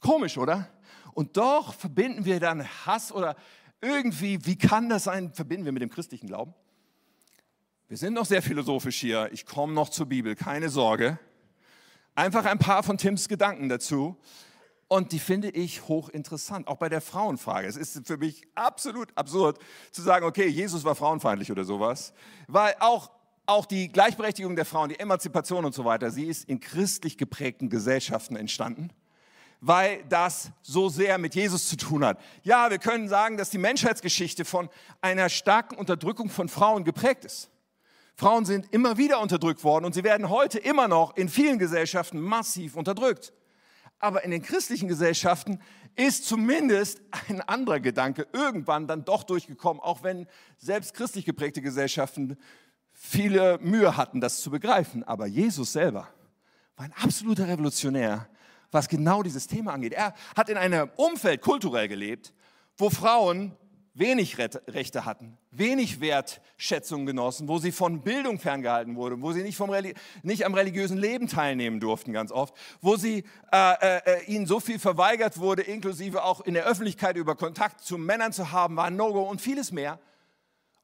[0.00, 0.68] Komisch, oder?
[1.14, 3.36] Und doch verbinden wir dann Hass oder
[3.80, 6.54] irgendwie, wie kann das sein, verbinden wir mit dem christlichen Glauben?
[7.92, 9.28] Wir sind noch sehr philosophisch hier.
[9.32, 11.18] Ich komme noch zur Bibel, keine Sorge.
[12.14, 14.16] Einfach ein paar von Tims Gedanken dazu.
[14.88, 17.68] Und die finde ich hochinteressant, auch bei der Frauenfrage.
[17.68, 19.58] Es ist für mich absolut absurd
[19.90, 22.14] zu sagen, okay, Jesus war frauenfeindlich oder sowas,
[22.48, 23.10] weil auch,
[23.44, 27.68] auch die Gleichberechtigung der Frauen, die Emanzipation und so weiter, sie ist in christlich geprägten
[27.68, 28.88] Gesellschaften entstanden,
[29.60, 32.18] weil das so sehr mit Jesus zu tun hat.
[32.42, 34.70] Ja, wir können sagen, dass die Menschheitsgeschichte von
[35.02, 37.50] einer starken Unterdrückung von Frauen geprägt ist.
[38.14, 42.20] Frauen sind immer wieder unterdrückt worden und sie werden heute immer noch in vielen Gesellschaften
[42.20, 43.32] massiv unterdrückt.
[43.98, 45.60] Aber in den christlichen Gesellschaften
[45.94, 50.26] ist zumindest ein anderer Gedanke irgendwann dann doch durchgekommen, auch wenn
[50.58, 52.36] selbst christlich geprägte Gesellschaften
[52.92, 55.04] viele Mühe hatten, das zu begreifen.
[55.04, 56.08] Aber Jesus selber
[56.76, 58.28] war ein absoluter Revolutionär,
[58.70, 59.92] was genau dieses Thema angeht.
[59.92, 62.32] Er hat in einem Umfeld kulturell gelebt,
[62.76, 63.56] wo Frauen
[63.94, 69.56] wenig Rechte hatten, wenig Wertschätzung genossen, wo sie von Bildung ferngehalten wurden, wo sie nicht,
[69.56, 69.70] vom
[70.22, 74.60] nicht am religiösen Leben teilnehmen durften ganz oft, wo sie, äh, äh, äh, ihnen so
[74.60, 78.90] viel verweigert wurde, inklusive auch in der Öffentlichkeit über Kontakt zu Männern zu haben, war
[78.90, 79.98] No-Go und vieles mehr.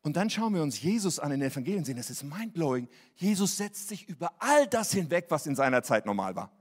[0.03, 2.88] Und dann schauen wir uns Jesus an in den Evangelien sehen, das ist mindblowing.
[3.16, 6.53] Jesus setzt sich über all das hinweg, was in seiner Zeit normal war.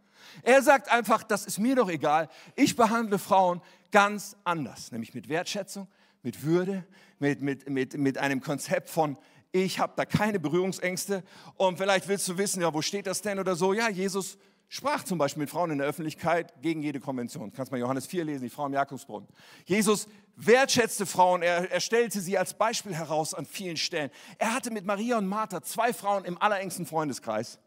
[0.44, 5.30] Er sagt einfach, das ist mir doch egal, ich behandle Frauen ganz anders, nämlich mit
[5.30, 5.88] Wertschätzung,
[6.28, 6.84] mit Würde,
[7.20, 9.18] mit, mit, mit, mit einem Konzept von,
[9.54, 11.24] ich habe da keine Berührungsängste.
[11.56, 13.72] Und vielleicht willst du wissen, ja, wo steht das denn oder so.
[13.72, 14.38] Ja, Jesus
[14.68, 17.54] sprach zum Beispiel mit Frauen in der Öffentlichkeit gegen jede Konvention.
[17.54, 19.30] Kannst mal Johannes 4 lesen, die Frau im Jakobsbrunnen.
[19.64, 24.12] Jesus wertschätzte Frauen, er, er stellte sie als Beispiel heraus an vielen Stellen.
[24.38, 27.58] Er hatte mit Maria und Martha zwei Frauen im allerengsten Freundeskreis.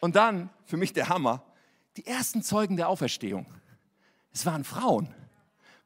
[0.00, 1.42] Und dann, für mich der Hammer,
[1.96, 3.46] die ersten Zeugen der Auferstehung.
[4.34, 5.14] Es waren Frauen.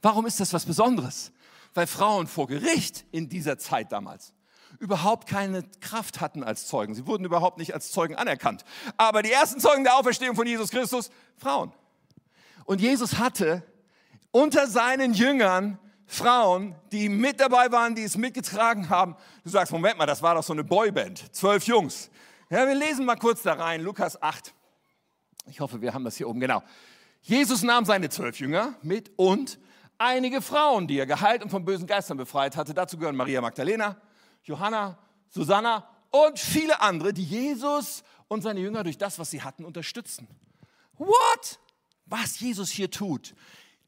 [0.02, 1.32] Warum ist das was Besonderes?
[1.74, 4.32] Weil Frauen vor Gericht in dieser Zeit damals
[4.78, 6.94] überhaupt keine Kraft hatten als Zeugen.
[6.94, 8.64] Sie wurden überhaupt nicht als Zeugen anerkannt.
[8.96, 11.72] Aber die ersten Zeugen der Auferstehung von Jesus Christus, Frauen.
[12.64, 13.62] Und Jesus hatte
[14.30, 19.16] unter seinen Jüngern Frauen, die mit dabei waren, die es mitgetragen haben.
[19.44, 22.10] Du sagst, Moment mal, das war doch so eine Boyband, zwölf Jungs.
[22.50, 24.54] Ja, wir lesen mal kurz da rein, Lukas 8.
[25.46, 26.62] Ich hoffe, wir haben das hier oben, genau.
[27.20, 29.58] Jesus nahm seine zwölf Jünger mit und
[29.98, 32.72] einige Frauen, die er geheilt und von bösen Geistern befreit hatte.
[32.72, 33.96] Dazu gehören Maria Magdalena,
[34.44, 39.64] Johanna, Susanna und viele andere, die Jesus und seine Jünger durch das, was sie hatten,
[39.64, 40.28] unterstützen.
[40.96, 41.58] What?
[42.06, 43.34] Was Jesus hier tut,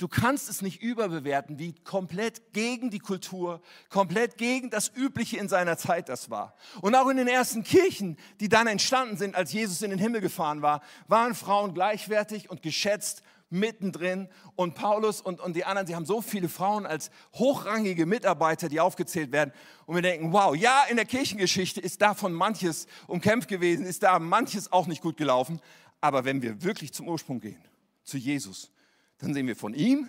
[0.00, 5.50] Du kannst es nicht überbewerten, wie komplett gegen die Kultur, komplett gegen das Übliche in
[5.50, 6.54] seiner Zeit das war.
[6.80, 10.22] Und auch in den ersten Kirchen, die dann entstanden sind, als Jesus in den Himmel
[10.22, 14.28] gefahren war, waren Frauen gleichwertig und geschätzt mittendrin.
[14.56, 18.80] Und Paulus und, und die anderen, sie haben so viele Frauen als hochrangige Mitarbeiter, die
[18.80, 19.52] aufgezählt werden.
[19.86, 24.18] Und wir denken, wow, ja, in der Kirchengeschichte ist davon manches umkämpft gewesen, ist da
[24.18, 25.60] manches auch nicht gut gelaufen.
[26.00, 27.62] Aber wenn wir wirklich zum Ursprung gehen,
[28.04, 28.72] zu Jesus,
[29.18, 30.08] dann sehen wir, von ihm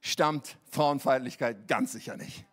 [0.00, 2.44] stammt Frauenfeindlichkeit ganz sicher nicht.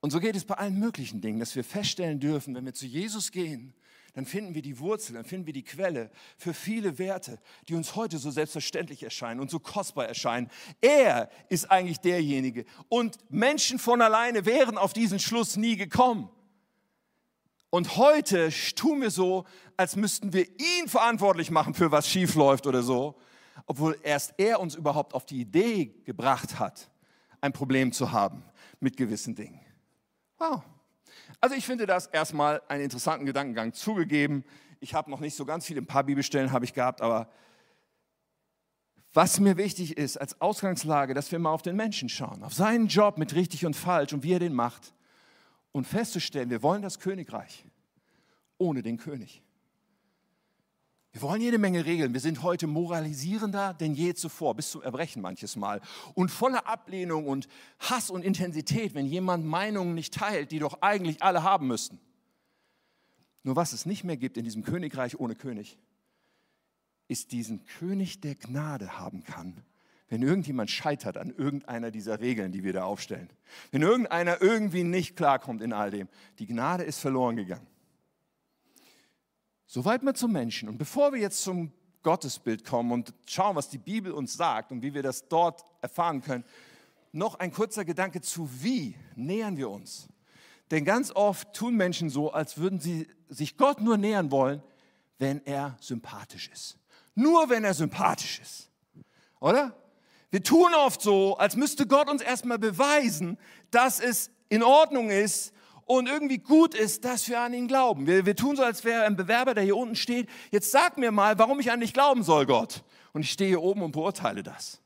[0.00, 2.86] Und so geht es bei allen möglichen Dingen, dass wir feststellen dürfen, wenn wir zu
[2.86, 3.74] Jesus gehen,
[4.16, 7.94] dann finden wir die Wurzel, dann finden wir die Quelle für viele Werte, die uns
[7.94, 10.50] heute so selbstverständlich erscheinen und so kostbar erscheinen.
[10.80, 12.64] Er ist eigentlich derjenige.
[12.88, 16.28] Und Menschen von alleine wären auf diesen Schluss nie gekommen.
[17.70, 19.44] Und heute tun wir so,
[19.76, 23.16] als müssten wir ihn verantwortlich machen für was schief läuft oder so
[23.64, 26.90] obwohl erst er uns überhaupt auf die Idee gebracht hat,
[27.40, 28.44] ein Problem zu haben
[28.80, 29.60] mit gewissen Dingen.
[30.38, 30.62] Wow.
[31.40, 34.44] Also ich finde das erstmal einen interessanten Gedankengang zugegeben.
[34.80, 37.30] Ich habe noch nicht so ganz viel, ein paar Bibelstellen habe ich gehabt, aber
[39.12, 42.86] was mir wichtig ist als Ausgangslage, dass wir mal auf den Menschen schauen, auf seinen
[42.88, 44.92] Job mit richtig und falsch und wie er den macht
[45.72, 47.64] und festzustellen, wir wollen das Königreich
[48.58, 49.42] ohne den König.
[51.16, 52.12] Wir wollen jede Menge Regeln.
[52.12, 55.80] Wir sind heute moralisierender denn je zuvor, bis zum Erbrechen manches Mal.
[56.12, 57.48] Und voller Ablehnung und
[57.78, 61.98] Hass und Intensität, wenn jemand Meinungen nicht teilt, die doch eigentlich alle haben müssten.
[63.44, 65.78] Nur was es nicht mehr gibt in diesem Königreich ohne König,
[67.08, 69.62] ist diesen König der Gnade haben kann,
[70.10, 73.30] wenn irgendjemand scheitert an irgendeiner dieser Regeln, die wir da aufstellen.
[73.70, 76.08] Wenn irgendeiner irgendwie nicht klarkommt in all dem.
[76.40, 77.66] Die Gnade ist verloren gegangen.
[79.66, 80.68] Soweit mal zum Menschen.
[80.68, 84.82] Und bevor wir jetzt zum Gottesbild kommen und schauen, was die Bibel uns sagt und
[84.82, 86.44] wie wir das dort erfahren können,
[87.12, 90.08] noch ein kurzer Gedanke zu, wie nähern wir uns.
[90.70, 94.62] Denn ganz oft tun Menschen so, als würden sie sich Gott nur nähern wollen,
[95.18, 96.78] wenn er sympathisch ist.
[97.14, 98.70] Nur wenn er sympathisch ist.
[99.40, 99.74] Oder?
[100.30, 103.38] Wir tun oft so, als müsste Gott uns erstmal beweisen,
[103.70, 105.52] dass es in Ordnung ist,
[105.86, 108.06] und irgendwie gut ist, dass wir an ihn glauben.
[108.06, 110.28] Wir, wir tun so, als wäre ein Bewerber, der hier unten steht.
[110.50, 112.84] Jetzt sag mir mal, warum ich an dich glauben soll, Gott.
[113.12, 114.80] Und ich stehe hier oben und beurteile das.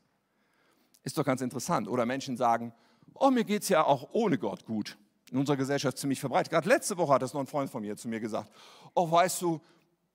[1.03, 1.87] Ist doch ganz interessant.
[1.87, 2.71] Oder Menschen sagen,
[3.15, 4.97] oh, mir geht es ja auch ohne Gott gut.
[5.31, 6.51] In unserer Gesellschaft ziemlich verbreitet.
[6.51, 8.51] Gerade letzte Woche hat das noch ein Freund von mir zu mir gesagt.
[8.93, 9.59] Oh, weißt du,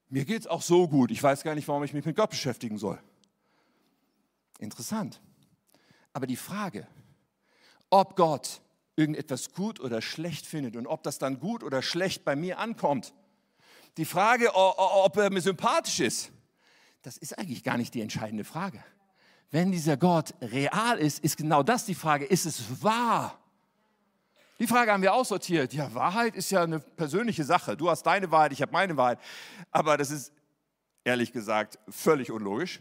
[0.09, 1.11] mir geht es auch so gut.
[1.11, 2.99] Ich weiß gar nicht, warum ich mich mit Gott beschäftigen soll.
[4.61, 5.21] Interessant.
[6.13, 6.87] Aber die Frage,
[7.91, 8.61] ob Gott
[8.97, 13.15] irgendetwas gut oder schlecht findet und ob das dann gut oder schlecht bei mir ankommt.
[13.97, 16.33] Die Frage, ob er mir sympathisch ist,
[17.03, 18.83] das ist eigentlich gar nicht die entscheidende Frage.
[19.51, 23.39] Wenn dieser Gott real ist, ist genau das die Frage, ist es wahr?
[24.59, 25.73] Die Frage haben wir aussortiert.
[25.75, 27.77] Ja, Wahrheit ist ja eine persönliche Sache.
[27.77, 29.19] Du hast deine Wahrheit, ich habe meine Wahrheit.
[29.71, 30.33] Aber das ist
[31.05, 32.81] ehrlich gesagt völlig unlogisch.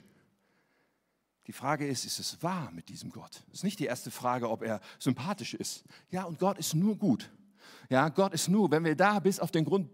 [1.47, 3.43] Die Frage ist, ist es wahr mit diesem Gott?
[3.47, 5.83] Das ist nicht die erste Frage, ob er sympathisch ist.
[6.09, 7.29] Ja, und Gott ist nur gut.
[7.89, 9.89] Ja, Gott ist nur, wenn wir da bis auf den Grund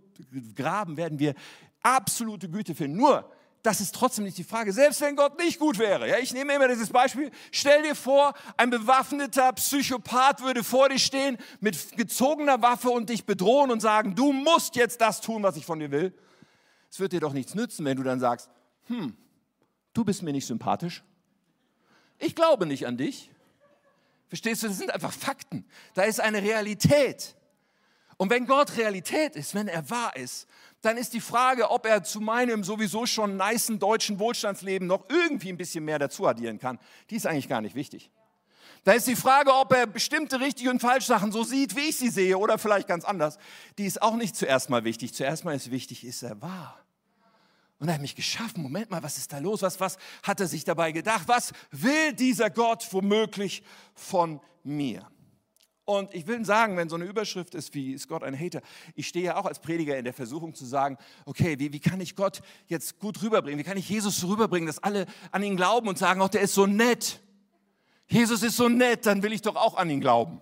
[0.55, 1.35] graben, werden wir
[1.81, 2.95] absolute Güte finden.
[2.95, 3.29] Nur,
[3.63, 6.07] das ist trotzdem nicht die Frage, selbst wenn Gott nicht gut wäre.
[6.07, 7.29] Ja, ich nehme immer dieses Beispiel.
[7.51, 13.25] Stell dir vor, ein bewaffneter Psychopath würde vor dir stehen mit gezogener Waffe und dich
[13.25, 16.13] bedrohen und sagen, du musst jetzt das tun, was ich von dir will.
[16.89, 18.49] Es wird dir doch nichts nützen, wenn du dann sagst,
[18.87, 19.15] hm,
[19.93, 21.03] du bist mir nicht sympathisch
[22.21, 23.29] ich glaube nicht an dich.
[24.29, 25.65] Verstehst du, das sind einfach Fakten.
[25.93, 27.36] Da ist eine Realität.
[28.17, 30.47] Und wenn Gott Realität ist, wenn er wahr ist,
[30.81, 35.49] dann ist die Frage, ob er zu meinem sowieso schon niceen deutschen Wohlstandsleben noch irgendwie
[35.49, 36.79] ein bisschen mehr dazu addieren kann,
[37.10, 38.10] die ist eigentlich gar nicht wichtig.
[38.84, 41.97] Da ist die Frage, ob er bestimmte richtige und falsche Sachen so sieht, wie ich
[41.97, 43.38] sie sehe, oder vielleicht ganz anders.
[43.77, 45.13] Die ist auch nicht zuerst mal wichtig.
[45.13, 46.79] Zuerst mal ist wichtig, ist er wahr?
[47.81, 48.61] Und er hat mich geschaffen.
[48.61, 49.63] Moment mal, was ist da los?
[49.63, 51.23] Was, was hat er sich dabei gedacht?
[51.25, 53.63] Was will dieser Gott womöglich
[53.95, 55.09] von mir?
[55.85, 58.61] Und ich will sagen, wenn so eine Überschrift ist wie ist Gott ein Hater,
[58.93, 61.99] ich stehe ja auch als Prediger in der Versuchung zu sagen, okay, wie, wie kann
[61.99, 63.57] ich Gott jetzt gut rüberbringen?
[63.57, 66.53] Wie kann ich Jesus rüberbringen, dass alle an ihn glauben und sagen, oh, der ist
[66.53, 67.19] so nett.
[68.07, 70.39] Jesus ist so nett, dann will ich doch auch an ihn glauben.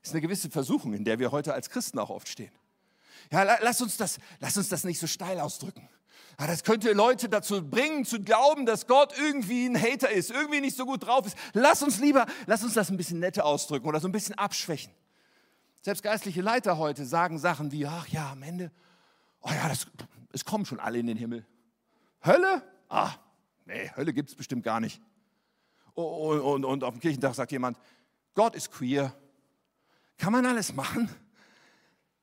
[0.00, 2.52] Das ist eine gewisse Versuchung, in der wir heute als Christen auch oft stehen.
[3.30, 5.86] Ja, lass uns das, lass uns das nicht so steil ausdrücken.
[6.40, 10.62] Ja, das könnte Leute dazu bringen, zu glauben, dass Gott irgendwie ein Hater ist, irgendwie
[10.62, 11.36] nicht so gut drauf ist.
[11.52, 14.90] Lass uns lieber, lass uns das ein bisschen netter ausdrücken oder so ein bisschen abschwächen.
[15.82, 18.72] Selbst geistliche Leiter heute sagen Sachen wie, ach ja, am Ende,
[19.42, 19.86] oh ja, das,
[20.32, 21.44] es kommen schon alle in den Himmel.
[22.24, 22.62] Hölle?
[22.88, 23.12] Ah,
[23.66, 25.02] nee, Hölle gibt es bestimmt gar nicht.
[25.92, 27.78] Und, und, und auf dem Kirchentag sagt jemand,
[28.32, 29.14] Gott ist queer.
[30.16, 31.10] Kann man alles machen?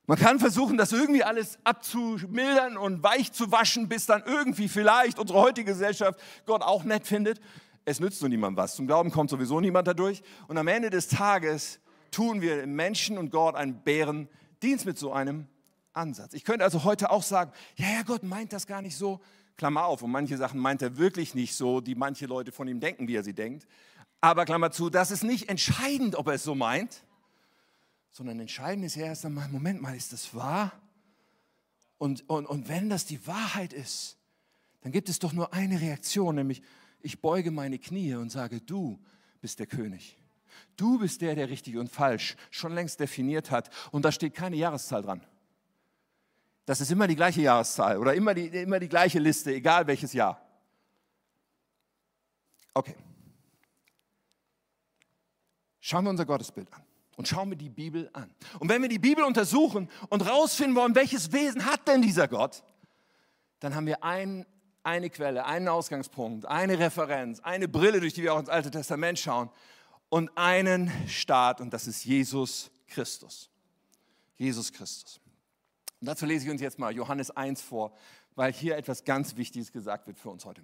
[0.09, 5.19] Man kann versuchen, das irgendwie alles abzumildern und weich zu waschen, bis dann irgendwie vielleicht
[5.19, 7.41] unsere heutige Gesellschaft Gott auch nett findet.
[7.83, 8.75] Es nützt nur niemandem was.
[8.75, 10.23] Zum Glauben kommt sowieso niemand dadurch.
[10.47, 15.47] Und am Ende des Tages tun wir Menschen und Gott einen Bärendienst mit so einem
[15.91, 16.33] Ansatz.
[16.33, 19.19] Ich könnte also heute auch sagen, ja, ja, Gott meint das gar nicht so.
[19.57, 22.79] Klammer auf, und manche Sachen meint er wirklich nicht so, die manche Leute von ihm
[22.79, 23.67] denken, wie er sie denkt.
[24.21, 27.03] Aber Klammer zu, das ist nicht entscheidend, ob er es so meint,
[28.17, 30.71] sondern entscheidend ist ja erst einmal, Moment mal, ist das wahr?
[31.99, 34.17] Und, und, und wenn das die Wahrheit ist,
[34.81, 36.63] dann gibt es doch nur eine Reaktion, nämlich
[36.99, 38.99] ich beuge meine Knie und sage, du
[39.39, 40.17] bist der König.
[40.77, 43.69] Du bist der, der richtig und falsch schon längst definiert hat.
[43.91, 45.23] Und da steht keine Jahreszahl dran.
[46.65, 50.13] Das ist immer die gleiche Jahreszahl oder immer die, immer die gleiche Liste, egal welches
[50.13, 50.41] Jahr.
[52.73, 52.95] Okay.
[55.79, 56.86] Schauen wir unser Gottesbild an
[57.17, 58.33] und schauen wir die Bibel an.
[58.59, 62.63] Und wenn wir die Bibel untersuchen und rausfinden wollen, welches Wesen hat denn dieser Gott,
[63.59, 64.45] dann haben wir ein,
[64.83, 69.17] eine Quelle, einen Ausgangspunkt, eine Referenz, eine Brille, durch die wir auch ins Alte Testament
[69.19, 69.49] schauen
[70.09, 73.49] und einen Staat und das ist Jesus Christus.
[74.37, 75.19] Jesus Christus.
[75.99, 77.97] Und dazu lese ich uns jetzt mal Johannes 1 vor,
[78.35, 80.61] weil hier etwas ganz Wichtiges gesagt wird für uns heute.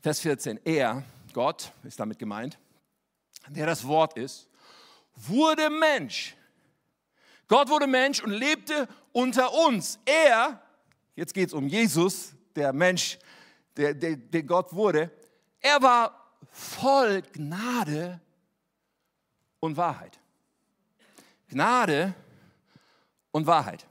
[0.00, 0.58] Vers 14.
[0.64, 1.04] Er,
[1.34, 2.58] Gott, ist damit gemeint,
[3.50, 4.48] der das Wort ist,
[5.16, 6.36] wurde Mensch.
[7.48, 9.98] Gott wurde Mensch und lebte unter uns.
[10.04, 10.62] Er,
[11.14, 13.18] jetzt geht es um Jesus, der Mensch,
[13.76, 15.10] der, der, der Gott wurde,
[15.60, 18.20] er war voll Gnade
[19.60, 20.18] und Wahrheit.
[21.48, 22.14] Gnade
[23.30, 23.86] und Wahrheit.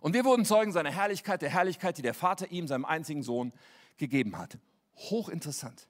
[0.00, 3.52] Und wir wurden Zeugen seiner Herrlichkeit, der Herrlichkeit, die der Vater ihm, seinem einzigen Sohn,
[3.96, 4.58] gegeben hat.
[4.94, 5.88] Hochinteressant.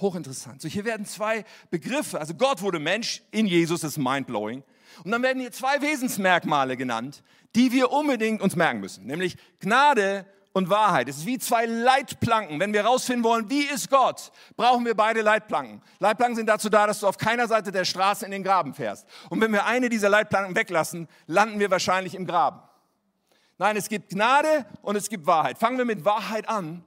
[0.00, 0.62] Hochinteressant.
[0.62, 4.62] So, hier werden zwei Begriffe, also Gott wurde Mensch, in Jesus ist mindblowing.
[5.04, 7.22] Und dann werden hier zwei Wesensmerkmale genannt,
[7.54, 11.08] die wir unbedingt uns merken müssen, nämlich Gnade und Wahrheit.
[11.08, 12.58] Es ist wie zwei Leitplanken.
[12.60, 15.82] Wenn wir herausfinden wollen, wie ist Gott, brauchen wir beide Leitplanken.
[15.98, 19.06] Leitplanken sind dazu da, dass du auf keiner Seite der Straße in den Graben fährst.
[19.30, 22.60] Und wenn wir eine dieser Leitplanken weglassen, landen wir wahrscheinlich im Graben.
[23.58, 25.58] Nein, es gibt Gnade und es gibt Wahrheit.
[25.58, 26.84] Fangen wir mit Wahrheit an.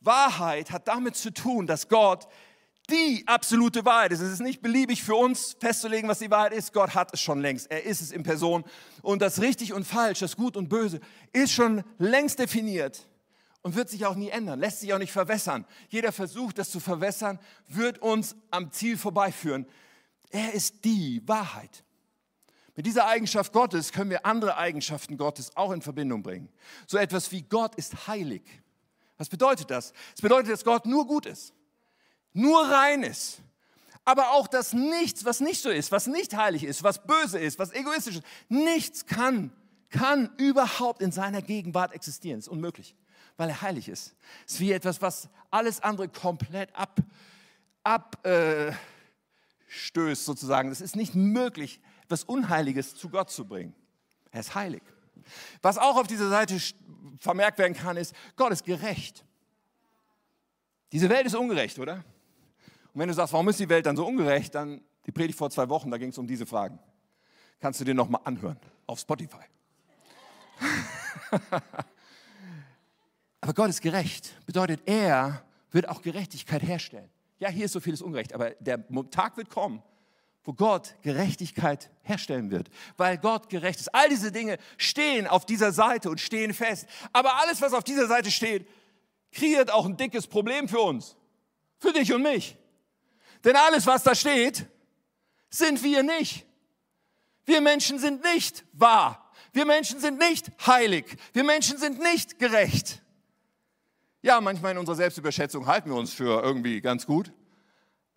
[0.00, 2.28] Wahrheit hat damit zu tun, dass Gott
[2.90, 4.20] die absolute Wahrheit ist.
[4.20, 6.72] Es ist nicht beliebig für uns festzulegen, was die Wahrheit ist.
[6.72, 7.70] Gott hat es schon längst.
[7.70, 8.64] Er ist es in Person.
[9.02, 11.00] Und das richtig und falsch, das gut und böse
[11.32, 13.06] ist schon längst definiert
[13.62, 15.66] und wird sich auch nie ändern, lässt sich auch nicht verwässern.
[15.88, 19.66] Jeder Versuch, das zu verwässern, wird uns am Ziel vorbeiführen.
[20.30, 21.84] Er ist die Wahrheit.
[22.74, 26.48] Mit dieser Eigenschaft Gottes können wir andere Eigenschaften Gottes auch in Verbindung bringen.
[26.86, 28.42] So etwas wie Gott ist heilig.
[29.18, 29.92] Was bedeutet das?
[30.14, 31.52] Es bedeutet, dass Gott nur gut ist
[32.38, 33.40] nur rein ist,
[34.04, 37.58] aber auch das Nichts, was nicht so ist, was nicht heilig ist, was böse ist,
[37.58, 39.52] was egoistisch ist, nichts kann,
[39.90, 42.38] kann überhaupt in seiner Gegenwart existieren.
[42.38, 42.94] Das ist unmöglich,
[43.36, 44.14] weil er heilig ist.
[44.46, 47.00] Es ist wie etwas, was alles andere komplett ab,
[47.82, 48.78] abstößt
[50.22, 50.70] äh, sozusagen.
[50.70, 53.74] Es ist nicht möglich, etwas Unheiliges zu Gott zu bringen.
[54.30, 54.82] Er ist heilig.
[55.60, 56.58] Was auch auf dieser Seite
[57.18, 59.24] vermerkt werden kann, ist, Gott ist gerecht.
[60.92, 62.04] Diese Welt ist ungerecht, oder?
[62.92, 65.50] Und wenn du sagst, warum ist die Welt dann so ungerecht, dann die Predigt vor
[65.50, 66.78] zwei Wochen, da ging es um diese Fragen.
[67.60, 69.44] Kannst du dir nochmal anhören auf Spotify.
[73.40, 74.34] aber Gott ist gerecht.
[74.46, 77.10] Bedeutet, er wird auch Gerechtigkeit herstellen.
[77.38, 79.82] Ja, hier ist so vieles ungerecht, aber der Tag wird kommen,
[80.48, 83.94] wo Gott Gerechtigkeit herstellen wird, weil Gott gerecht ist.
[83.94, 86.86] All diese Dinge stehen auf dieser Seite und stehen fest.
[87.12, 88.66] Aber alles, was auf dieser Seite steht,
[89.30, 91.16] kreiert auch ein dickes Problem für uns,
[91.76, 92.56] für dich und mich.
[93.44, 94.64] Denn alles, was da steht,
[95.50, 96.46] sind wir nicht.
[97.44, 99.30] Wir Menschen sind nicht wahr.
[99.52, 101.18] Wir Menschen sind nicht heilig.
[101.34, 103.02] Wir Menschen sind nicht gerecht.
[104.22, 107.32] Ja, manchmal in unserer Selbstüberschätzung halten wir uns für irgendwie ganz gut.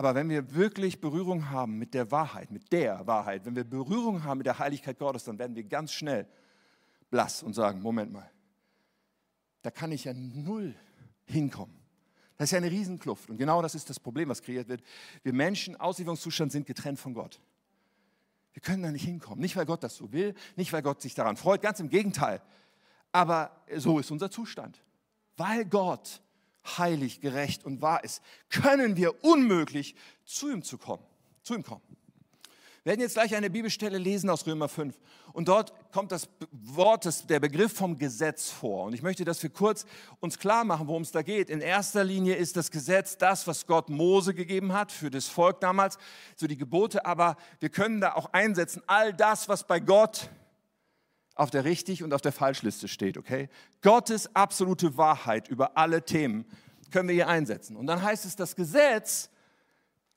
[0.01, 4.23] Aber wenn wir wirklich Berührung haben mit der Wahrheit, mit der Wahrheit, wenn wir Berührung
[4.23, 6.25] haben mit der Heiligkeit Gottes, dann werden wir ganz schnell
[7.11, 8.27] blass und sagen, Moment mal,
[9.61, 10.73] da kann ich ja null
[11.25, 11.75] hinkommen.
[12.35, 13.29] Das ist ja eine Riesenkluft.
[13.29, 14.81] Und genau das ist das Problem, was kreiert wird.
[15.21, 17.39] Wir Menschen, Auslieferungszustand, sind getrennt von Gott.
[18.53, 19.39] Wir können da nicht hinkommen.
[19.39, 22.41] Nicht, weil Gott das so will, nicht, weil Gott sich daran freut, ganz im Gegenteil.
[23.11, 24.81] Aber so ist unser Zustand.
[25.37, 26.23] Weil Gott
[26.77, 29.95] heilig, gerecht und wahr ist, können wir unmöglich
[30.25, 31.03] zu ihm zu kommen,
[31.43, 31.81] zu ihm kommen.
[32.83, 34.95] Wir werden jetzt gleich eine Bibelstelle lesen aus Römer 5.
[35.33, 38.85] Und dort kommt das Wort, der Begriff vom Gesetz vor.
[38.85, 39.85] Und ich möchte, dass wir kurz
[40.19, 41.51] uns klar machen, worum es da geht.
[41.51, 45.59] In erster Linie ist das Gesetz das, was Gott Mose gegeben hat für das Volk
[45.59, 45.99] damals,
[46.35, 47.05] so die Gebote.
[47.05, 50.31] Aber wir können da auch einsetzen, all das, was bei Gott
[51.35, 53.49] auf der Richtig- und auf der Falschliste steht, okay?
[53.81, 56.45] Gottes absolute Wahrheit über alle Themen
[56.91, 57.77] können wir hier einsetzen.
[57.77, 59.29] Und dann heißt es, das Gesetz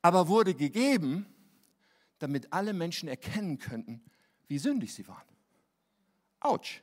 [0.03, 1.27] aber wurde gegeben,
[2.19, 4.03] damit alle Menschen erkennen könnten,
[4.49, 5.27] wie sündig sie waren.
[6.41, 6.83] Autsch.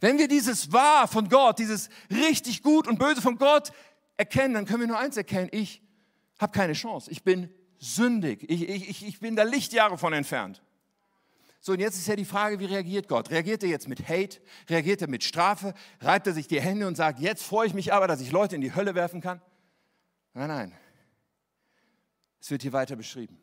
[0.00, 3.72] Wenn wir dieses Wahr von Gott, dieses richtig gut und böse von Gott
[4.16, 5.82] erkennen, dann können wir nur eins erkennen, ich
[6.38, 7.10] habe keine Chance.
[7.10, 8.48] Ich bin sündig.
[8.48, 10.62] Ich, ich, ich bin da Lichtjahre von entfernt.
[11.66, 13.30] So, und jetzt ist ja die Frage, wie reagiert Gott?
[13.30, 14.38] Reagiert er jetzt mit Hate?
[14.68, 15.72] Reagiert er mit Strafe?
[15.98, 18.54] Reibt er sich die Hände und sagt, jetzt freue ich mich aber, dass ich Leute
[18.54, 19.40] in die Hölle werfen kann?
[20.34, 20.72] Nein, nein.
[22.38, 23.40] Es wird hier weiter beschrieben.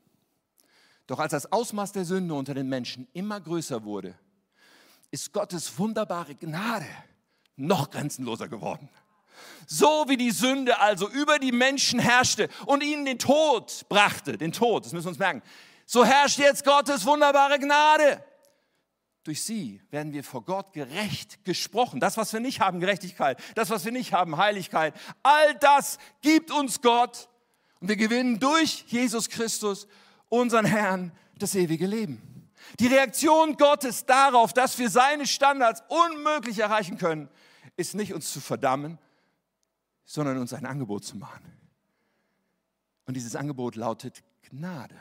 [1.08, 4.14] Doch als das Ausmaß der Sünde unter den Menschen immer größer wurde,
[5.10, 6.86] ist Gottes wunderbare Gnade
[7.56, 8.88] noch grenzenloser geworden.
[9.66, 14.52] So wie die Sünde also über die Menschen herrschte und ihnen den Tod brachte, den
[14.52, 15.42] Tod, das müssen wir uns merken,
[15.91, 18.23] so herrscht jetzt Gottes wunderbare Gnade.
[19.25, 21.99] Durch sie werden wir vor Gott gerecht gesprochen.
[21.99, 26.49] Das, was wir nicht haben, Gerechtigkeit, das, was wir nicht haben, Heiligkeit, all das gibt
[26.49, 27.27] uns Gott.
[27.82, 29.86] Und wir gewinnen durch Jesus Christus
[30.30, 32.49] unseren Herrn das ewige Leben.
[32.80, 37.27] Die Reaktion Gottes darauf, dass wir seine Standards unmöglich erreichen können,
[37.75, 38.97] ist nicht uns zu verdammen,
[40.06, 41.51] sondern uns ein Angebot zu machen.
[43.08, 44.95] Und dieses Angebot lautet Gnade.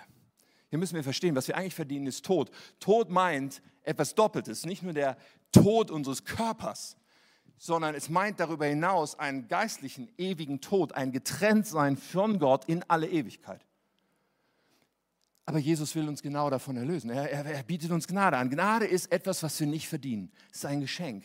[0.71, 2.51] Hier müssen wir verstehen, was wir eigentlich verdienen, ist Tod.
[2.79, 5.17] Tod meint etwas Doppeltes, nicht nur der
[5.53, 6.97] Tod unseres Körpers,
[7.59, 13.09] sondern es meint darüber hinaus einen geistlichen, ewigen Tod, ein Getrenntsein von Gott in alle
[13.09, 13.67] Ewigkeit.
[15.45, 17.11] Aber Jesus will uns genau davon erlösen.
[17.11, 18.51] Er, er, er, bietet uns Gnade an.
[18.51, 20.31] Gnade ist etwas, was wir nicht verdienen.
[20.53, 21.25] Es ist ein Geschenk.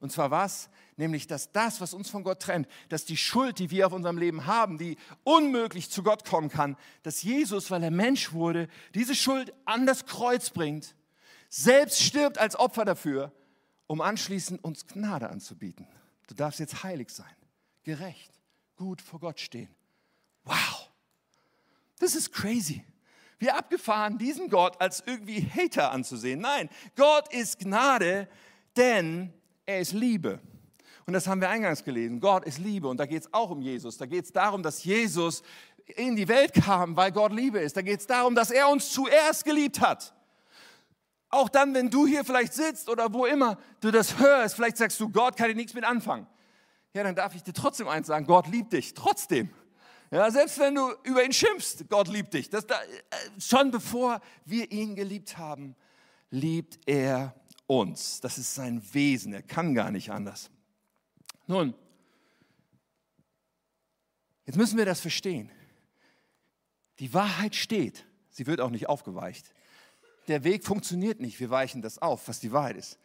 [0.00, 0.70] Und zwar was?
[0.96, 4.18] Nämlich, dass das, was uns von Gott trennt, dass die Schuld, die wir auf unserem
[4.18, 9.14] Leben haben, die unmöglich zu Gott kommen kann, dass Jesus, weil er Mensch wurde, diese
[9.14, 10.94] Schuld an das Kreuz bringt,
[11.48, 13.32] selbst stirbt als Opfer dafür,
[13.86, 15.86] um anschließend uns Gnade anzubieten.
[16.26, 17.34] Du darfst jetzt heilig sein,
[17.82, 18.32] gerecht,
[18.76, 19.74] gut vor Gott stehen.
[20.44, 20.90] Wow,
[21.98, 22.84] das ist crazy
[23.38, 26.40] wie abgefahren, diesen Gott als irgendwie Hater anzusehen.
[26.40, 28.28] Nein, Gott ist Gnade,
[28.76, 29.32] denn
[29.68, 30.40] er ist Liebe.
[31.06, 32.20] Und das haben wir eingangs gelesen.
[32.20, 32.88] Gott ist Liebe.
[32.88, 33.98] Und da geht es auch um Jesus.
[33.98, 35.42] Da geht es darum, dass Jesus
[35.96, 37.76] in die Welt kam, weil Gott Liebe ist.
[37.76, 40.14] Da geht es darum, dass er uns zuerst geliebt hat.
[41.28, 44.98] Auch dann, wenn du hier vielleicht sitzt oder wo immer du das hörst, vielleicht sagst
[45.00, 46.26] du, Gott kann ich nichts mit anfangen.
[46.94, 49.50] Ja, dann darf ich dir trotzdem eins sagen, Gott liebt dich, trotzdem.
[50.10, 52.48] Ja, selbst wenn du über ihn schimpfst, Gott liebt dich.
[52.48, 55.76] Das, da, äh, schon bevor wir ihn geliebt haben,
[56.30, 57.34] liebt er
[57.68, 58.20] uns.
[58.20, 59.32] Das ist sein Wesen.
[59.32, 60.50] Er kann gar nicht anders.
[61.46, 61.74] Nun,
[64.44, 65.50] jetzt müssen wir das verstehen.
[66.98, 68.04] Die Wahrheit steht.
[68.30, 69.52] Sie wird auch nicht aufgeweicht.
[70.26, 71.38] Der Weg funktioniert nicht.
[71.38, 72.98] Wir weichen das auf, was die Wahrheit ist.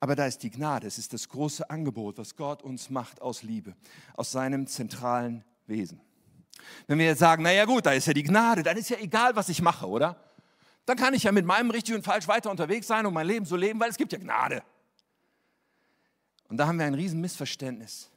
[0.00, 0.86] Aber da ist die Gnade.
[0.86, 3.74] Es ist das große Angebot, was Gott uns macht aus Liebe,
[4.14, 6.00] aus seinem zentralen Wesen.
[6.86, 9.34] Wenn wir jetzt sagen, naja gut, da ist ja die Gnade, dann ist ja egal,
[9.34, 10.16] was ich mache, oder?
[10.86, 13.46] Dann kann ich ja mit meinem richtig und falsch weiter unterwegs sein und mein Leben
[13.46, 14.62] so leben, weil es gibt ja Gnade.
[16.48, 18.10] Und da haben wir ein riesen Missverständnis.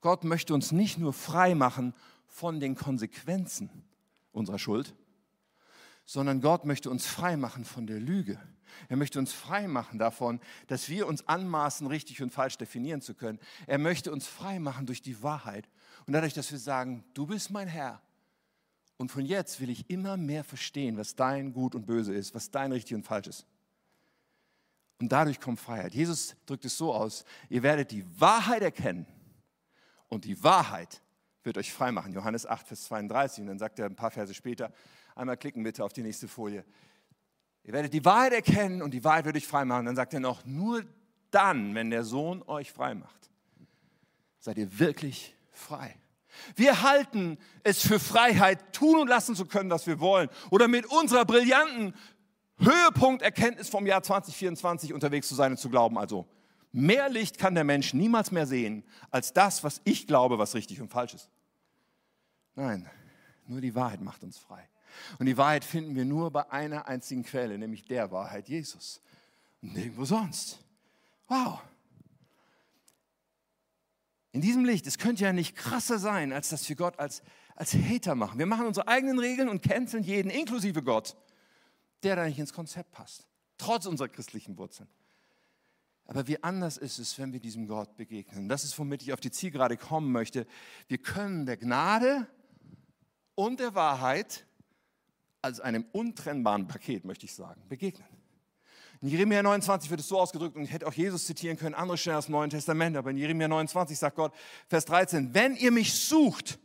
[0.00, 1.94] Gott möchte uns nicht nur frei machen
[2.26, 3.70] von den Konsequenzen
[4.32, 4.94] unserer Schuld,
[6.04, 8.40] sondern Gott möchte uns frei machen von der Lüge.
[8.88, 13.14] Er möchte uns frei machen davon, dass wir uns anmaßen, richtig und falsch definieren zu
[13.14, 13.38] können.
[13.66, 15.68] Er möchte uns frei machen durch die Wahrheit
[16.06, 18.00] und dadurch, dass wir sagen, du bist mein Herr.
[19.02, 22.52] Und von jetzt will ich immer mehr verstehen, was dein Gut und Böse ist, was
[22.52, 23.46] dein richtig und falsch ist.
[25.00, 25.92] Und dadurch kommt Freiheit.
[25.92, 29.04] Jesus drückt es so aus, ihr werdet die Wahrheit erkennen
[30.06, 31.02] und die Wahrheit
[31.42, 32.12] wird euch frei machen.
[32.12, 33.40] Johannes 8, Vers 32.
[33.40, 34.72] Und dann sagt er ein paar Verse später,
[35.16, 36.64] einmal klicken bitte auf die nächste Folie.
[37.64, 39.84] Ihr werdet die Wahrheit erkennen und die Wahrheit wird euch frei machen.
[39.84, 40.84] Dann sagt er noch, nur
[41.32, 43.32] dann, wenn der Sohn euch frei macht,
[44.38, 45.96] seid ihr wirklich frei.
[46.56, 50.28] Wir halten es für Freiheit, tun und lassen zu können, was wir wollen.
[50.50, 51.94] Oder mit unserer brillanten
[52.58, 55.98] Höhepunkt-Erkenntnis vom Jahr 2024 unterwegs zu sein und zu glauben.
[55.98, 56.26] Also,
[56.72, 60.80] mehr Licht kann der Mensch niemals mehr sehen, als das, was ich glaube, was richtig
[60.80, 61.28] und falsch ist.
[62.54, 62.88] Nein,
[63.46, 64.68] nur die Wahrheit macht uns frei.
[65.18, 69.00] Und die Wahrheit finden wir nur bei einer einzigen Quelle, nämlich der Wahrheit Jesus.
[69.62, 70.58] Und nirgendwo sonst.
[71.28, 71.60] Wow.
[74.32, 77.22] In diesem Licht, es könnte ja nicht krasser sein, als dass wir Gott als,
[77.54, 78.38] als Hater machen.
[78.38, 81.16] Wir machen unsere eigenen Regeln und canceln jeden, inklusive Gott,
[82.02, 83.26] der da nicht ins Konzept passt,
[83.58, 84.88] trotz unserer christlichen Wurzeln.
[86.06, 88.48] Aber wie anders ist es, wenn wir diesem Gott begegnen?
[88.48, 90.46] Das ist, womit ich auf die Zielgerade kommen möchte.
[90.88, 92.26] Wir können der Gnade
[93.34, 94.46] und der Wahrheit
[95.42, 98.21] als einem untrennbaren Paket, möchte ich sagen, begegnen.
[99.02, 101.98] In Jeremia 29 wird es so ausgedrückt, und ich hätte auch Jesus zitieren können, andere
[101.98, 104.32] Stellen aus dem Neuen Testament, aber in Jeremia 29 sagt Gott,
[104.68, 106.60] Vers 13, wenn ihr mich sucht,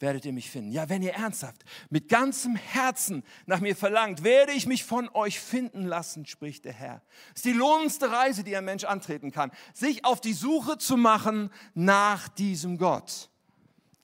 [0.00, 0.72] werdet ihr mich finden.
[0.72, 5.38] Ja, wenn ihr ernsthaft mit ganzem Herzen nach mir verlangt, werde ich mich von euch
[5.38, 7.00] finden lassen, spricht der Herr.
[7.28, 10.96] Das ist die lohnendste Reise, die ein Mensch antreten kann, sich auf die Suche zu
[10.96, 13.30] machen nach diesem Gott.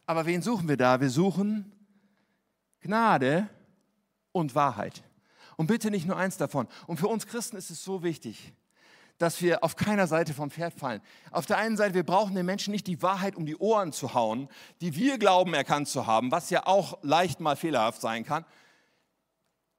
[0.06, 1.00] Aber wen suchen wir da?
[1.00, 1.72] Wir suchen
[2.80, 3.48] Gnade
[4.30, 5.02] und Wahrheit.
[5.56, 6.68] Und bitte nicht nur eins davon.
[6.86, 8.52] Und für uns Christen ist es so wichtig,
[9.18, 11.00] dass wir auf keiner Seite vom Pferd fallen.
[11.30, 14.14] Auf der einen Seite, wir brauchen den Menschen nicht die Wahrheit um die Ohren zu
[14.14, 14.48] hauen,
[14.80, 18.44] die wir glauben erkannt zu haben, was ja auch leicht mal fehlerhaft sein kann.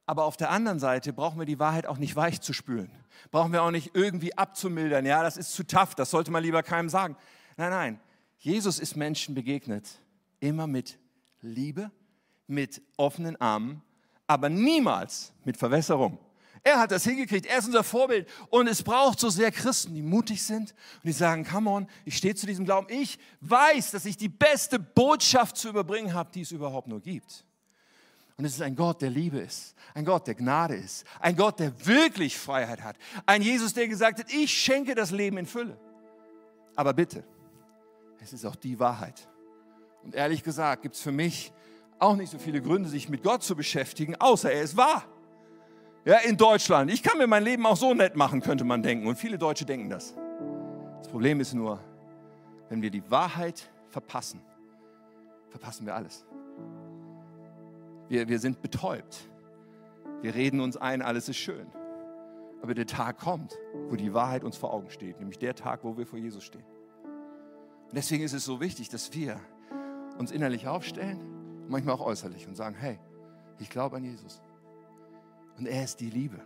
[0.05, 2.91] Aber auf der anderen Seite brauchen wir die Wahrheit auch nicht weich zu spülen.
[3.31, 5.05] Brauchen wir auch nicht irgendwie abzumildern.
[5.05, 7.15] Ja, das ist zu tough, das sollte man lieber keinem sagen.
[7.57, 7.99] Nein, nein.
[8.37, 9.87] Jesus ist Menschen begegnet.
[10.41, 10.99] Immer mit
[11.41, 11.91] Liebe,
[12.47, 13.81] mit offenen Armen,
[14.27, 16.17] aber niemals mit Verwässerung.
[16.65, 17.45] Er hat das hingekriegt.
[17.45, 18.27] Er ist unser Vorbild.
[18.49, 22.15] Und es braucht so sehr Christen, die mutig sind und die sagen, come on, ich
[22.15, 22.87] stehe zu diesem Glauben.
[22.89, 27.45] Ich weiß, dass ich die beste Botschaft zu überbringen habe, die es überhaupt nur gibt.
[28.37, 31.59] Und es ist ein Gott, der Liebe ist, ein Gott, der Gnade ist, ein Gott,
[31.59, 32.95] der wirklich Freiheit hat.
[33.25, 35.77] Ein Jesus, der gesagt hat, ich schenke das Leben in Fülle.
[36.75, 37.23] Aber bitte,
[38.21, 39.27] es ist auch die Wahrheit.
[40.01, 41.53] Und ehrlich gesagt gibt es für mich
[42.03, 45.03] auch nicht so viele Gründe, sich mit Gott zu beschäftigen, außer er ist wahr.
[46.05, 46.91] Ja, in Deutschland.
[46.91, 49.07] Ich kann mir mein Leben auch so nett machen, könnte man denken.
[49.07, 50.13] Und viele Deutsche denken das.
[50.97, 51.79] Das Problem ist nur,
[52.69, 54.41] wenn wir die Wahrheit verpassen,
[55.49, 56.25] verpassen wir alles.
[58.09, 59.29] Wir, wir sind betäubt.
[60.21, 61.67] Wir reden uns ein, alles ist schön.
[62.61, 63.57] Aber der Tag kommt,
[63.89, 66.65] wo die Wahrheit uns vor Augen steht, nämlich der Tag, wo wir vor Jesus stehen.
[67.03, 69.39] Und deswegen ist es so wichtig, dass wir
[70.17, 71.19] uns innerlich aufstellen,
[71.73, 72.97] manchmal auch äußerlich und sagen, hey,
[73.59, 74.41] ich glaube an Jesus.
[75.57, 76.39] Und er ist die Liebe.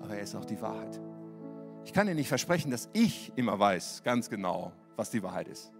[0.00, 1.00] Aber er ist auch die Wahrheit.
[1.84, 5.72] Ich kann dir nicht versprechen, dass ich immer weiß ganz genau, was die Wahrheit ist.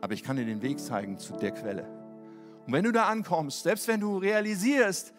[0.00, 1.86] Aber ich kann dir den Weg zeigen zu der Quelle.
[2.66, 5.12] Und wenn du da ankommst, selbst wenn du realisierst,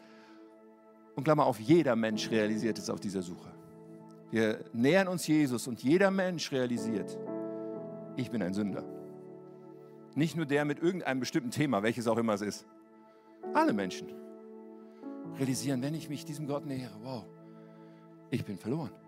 [1.15, 3.51] und Klammer auf, jeder Mensch realisiert es auf dieser Suche.
[4.31, 7.17] Wir nähern uns Jesus und jeder Mensch realisiert,
[8.15, 8.83] ich bin ein Sünder.
[10.15, 12.65] Nicht nur der mit irgendeinem bestimmten Thema, welches auch immer es ist.
[13.53, 14.07] Alle Menschen
[15.37, 17.25] realisieren, wenn ich mich diesem Gott nähere, wow,
[18.29, 18.91] ich bin verloren.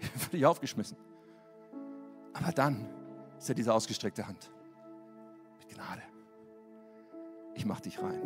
[0.00, 0.96] Ich bin völlig aufgeschmissen.
[2.32, 2.88] Aber dann
[3.36, 4.48] ist er diese ausgestreckte Hand
[5.58, 6.02] mit Gnade.
[7.54, 8.22] Ich mache dich rein.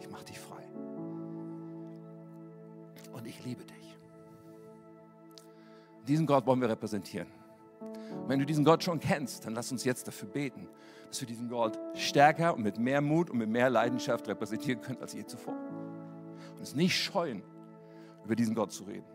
[0.00, 0.62] Ich mache dich frei.
[3.12, 3.98] Und ich liebe dich.
[6.08, 7.28] Diesen Gott wollen wir repräsentieren.
[8.22, 10.68] Und wenn du diesen Gott schon kennst, dann lass uns jetzt dafür beten,
[11.08, 15.00] dass wir diesen Gott stärker und mit mehr Mut und mit mehr Leidenschaft repräsentieren können
[15.00, 15.54] als je zuvor
[16.66, 17.42] uns nicht scheuen,
[18.24, 19.06] über diesen Gott zu reden.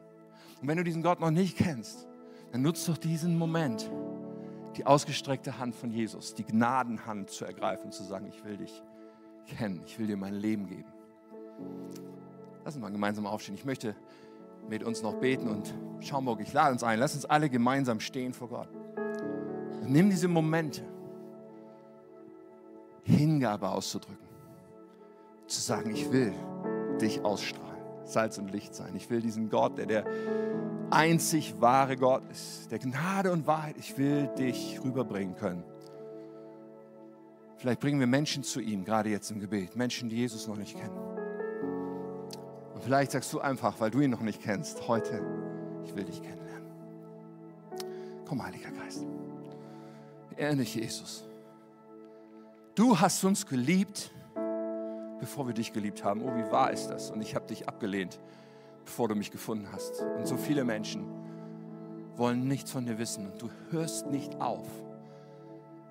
[0.62, 2.08] Und wenn du diesen Gott noch nicht kennst,
[2.52, 3.89] dann nutzt doch diesen Moment,
[4.78, 8.82] die ausgestreckte Hand von Jesus, die Gnadenhand zu ergreifen und zu sagen, ich will dich
[9.58, 10.91] kennen, ich will dir mein Leben geben.
[12.64, 13.56] Lass uns mal gemeinsam aufstehen.
[13.56, 13.95] Ich möchte
[14.70, 18.34] mit uns noch beten und Schaumburg, ich lade uns ein, lass uns alle gemeinsam stehen
[18.34, 18.70] vor Gott.
[19.82, 20.84] Nimm diese Momente,
[23.03, 24.27] Hingabe auszudrücken,
[25.47, 26.34] zu sagen, ich will
[27.01, 28.95] dich ausstrahlen, Salz und Licht sein.
[28.95, 30.05] Ich will diesen Gott, der der
[30.91, 35.63] einzig wahre Gott ist, der Gnade und Wahrheit, ich will dich rüberbringen können.
[37.57, 40.77] Vielleicht bringen wir Menschen zu ihm, gerade jetzt im Gebet, Menschen, die Jesus noch nicht
[40.77, 40.97] kennen.
[42.73, 45.21] Und vielleicht sagst du einfach, weil du ihn noch nicht kennst, heute,
[45.86, 46.71] ich will dich kennenlernen.
[48.25, 49.05] Komm, Heiliger Geist.
[50.38, 51.23] Dich, Jesus.
[52.75, 54.11] Du hast uns geliebt
[55.21, 56.23] bevor wir dich geliebt haben.
[56.23, 57.11] Oh, wie wahr ist das?
[57.11, 58.19] Und ich habe dich abgelehnt,
[58.84, 60.01] bevor du mich gefunden hast.
[60.17, 61.05] Und so viele Menschen
[62.17, 63.32] wollen nichts von dir wissen.
[63.32, 64.67] Und du hörst nicht auf,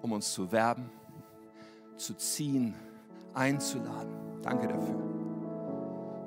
[0.03, 0.91] um uns zu werben,
[1.97, 2.75] zu ziehen,
[3.33, 4.13] einzuladen.
[4.43, 5.01] Danke dafür.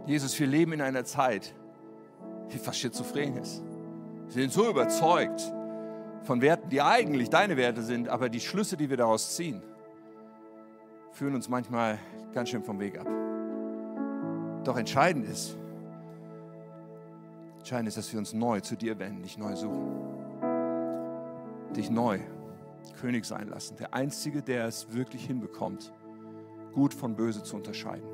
[0.05, 1.53] Jesus, wir leben in einer Zeit,
[2.53, 3.61] die fast schizophren ist.
[4.28, 5.53] Wir sind so überzeugt
[6.24, 9.61] von Werten, die eigentlich deine Werte sind, aber die Schlüsse, die wir daraus ziehen,
[11.11, 11.99] führen uns manchmal
[12.34, 13.07] ganz schön vom Weg ab.
[14.63, 15.57] Doch entscheidend ist,
[17.59, 19.91] entscheidend ist, dass wir uns neu zu dir wenden, dich neu suchen.
[21.76, 22.19] Dich neu
[22.99, 23.76] König sein lassen.
[23.78, 25.91] Der Einzige, der es wirklich hinbekommt,
[26.74, 28.07] gut von böse zu unterscheiden.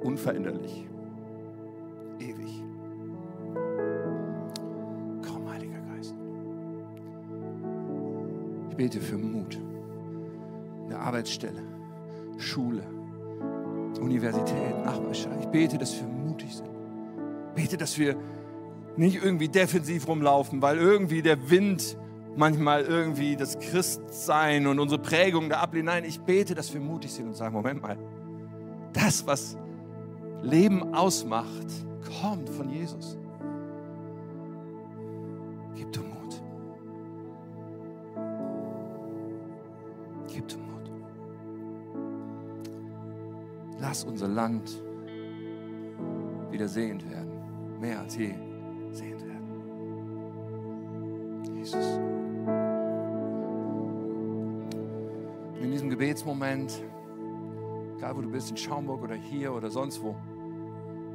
[0.00, 0.86] Unveränderlich.
[2.18, 2.71] Ewig.
[8.82, 9.54] Bete für Mut.
[10.82, 11.62] In der Arbeitsstelle,
[12.36, 12.82] Schule,
[14.00, 15.36] Universität, Nachbarschaft.
[15.40, 16.68] Ich bete, dass wir mutig sind.
[17.50, 18.16] Ich bete, dass wir
[18.96, 21.96] nicht irgendwie defensiv rumlaufen, weil irgendwie der Wind
[22.34, 25.86] manchmal irgendwie das Christsein und unsere Prägung da ablehnen.
[25.86, 27.96] Nein, ich bete, dass wir mutig sind und sagen, Moment mal,
[28.94, 29.56] das, was
[30.42, 31.68] Leben ausmacht,
[32.20, 33.16] kommt von Jesus.
[43.92, 44.82] Lass unser Land
[46.50, 47.30] wieder sehend werden,
[47.78, 48.32] mehr als je
[48.90, 49.52] sehend werden.
[51.54, 52.00] Jesus.
[55.60, 56.82] in diesem Gebetsmoment,
[57.98, 60.16] egal wo du bist, in Schaumburg oder hier oder sonst wo,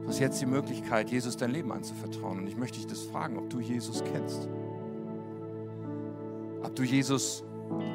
[0.03, 2.37] du hast jetzt die Möglichkeit, Jesus dein Leben anzuvertrauen.
[2.37, 4.47] Und ich möchte dich das fragen, ob du Jesus kennst.
[6.61, 7.43] Ob du Jesus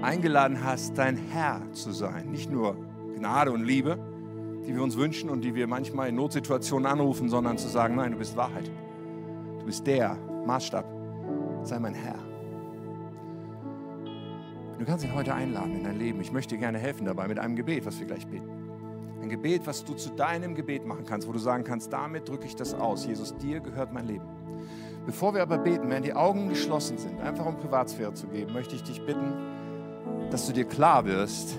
[0.02, 2.32] eingeladen hast, dein Herr zu sein.
[2.32, 2.76] Nicht nur
[3.14, 3.96] Gnade und Liebe,
[4.66, 8.12] die wir uns wünschen und die wir manchmal in Notsituationen anrufen, sondern zu sagen, nein,
[8.12, 8.70] du bist Wahrheit.
[9.58, 10.84] Du bist der Maßstab.
[11.62, 12.18] Sei mein Herr.
[14.78, 16.20] Du kannst ihn heute einladen in dein Leben.
[16.20, 18.48] Ich möchte dir gerne helfen dabei mit einem Gebet, was wir gleich beten.
[19.20, 22.46] Ein Gebet, was du zu deinem Gebet machen kannst, wo du sagen kannst, damit drücke
[22.46, 23.06] ich das aus.
[23.06, 24.24] Jesus, dir gehört mein Leben.
[25.06, 28.74] Bevor wir aber beten, wenn die Augen geschlossen sind, einfach um Privatsphäre zu geben, möchte
[28.74, 29.32] ich dich bitten,
[30.30, 31.56] dass du dir klar wirst,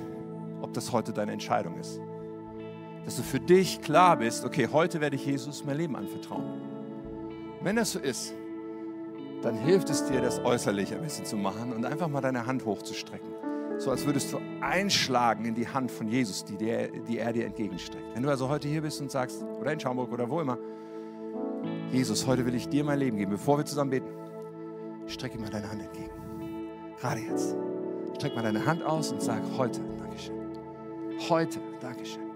[0.61, 2.01] ob das heute deine Entscheidung ist.
[3.05, 6.61] Dass du für dich klar bist, okay, heute werde ich Jesus mein Leben anvertrauen.
[7.61, 8.33] Wenn das so ist,
[9.41, 12.65] dann hilft es dir, das äußerlich ein bisschen zu machen und einfach mal deine Hand
[12.65, 13.29] hochzustrecken.
[13.77, 17.45] So als würdest du einschlagen in die Hand von Jesus, die, der, die er dir
[17.45, 18.05] entgegenstreckt.
[18.13, 20.57] Wenn du also heute hier bist und sagst, oder in Schaumburg oder wo immer,
[21.91, 24.07] Jesus, heute will ich dir mein Leben geben, bevor wir zusammen beten,
[25.07, 26.11] strecke mal deine Hand entgegen.
[26.99, 27.55] Gerade jetzt.
[28.15, 30.35] Streck mal deine Hand aus und sag heute Dankeschön.
[31.29, 32.32] Heute Dankeschön.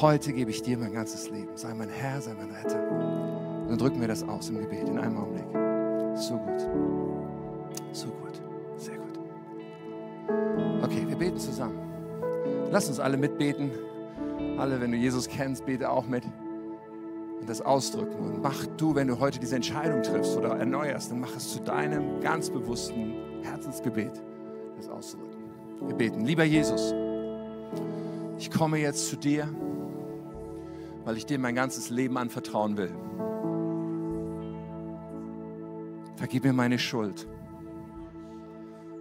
[0.00, 1.50] Heute gebe ich dir mein ganzes Leben.
[1.56, 2.90] Sei mein Herr, sei mein Retter.
[3.62, 5.44] Und dann drücken wir das aus im Gebet in einem Augenblick.
[6.16, 6.60] So gut.
[7.92, 8.40] So gut.
[8.76, 9.18] Sehr gut.
[10.82, 11.78] Okay, wir beten zusammen.
[12.70, 13.70] Lass uns alle mitbeten.
[14.58, 16.24] Alle, wenn du Jesus kennst, bete auch mit.
[17.40, 18.16] Und das ausdrücken.
[18.18, 21.60] Und mach du, wenn du heute diese Entscheidung triffst oder erneuerst, dann mach es zu
[21.60, 24.12] deinem ganz bewussten Herzensgebet,
[24.76, 25.44] das auszudrücken.
[25.86, 26.24] Wir beten.
[26.24, 26.94] Lieber Jesus,
[28.38, 29.48] ich komme jetzt zu dir,
[31.04, 32.92] weil ich dir mein ganzes Leben anvertrauen will.
[36.16, 37.26] Vergib mir meine Schuld.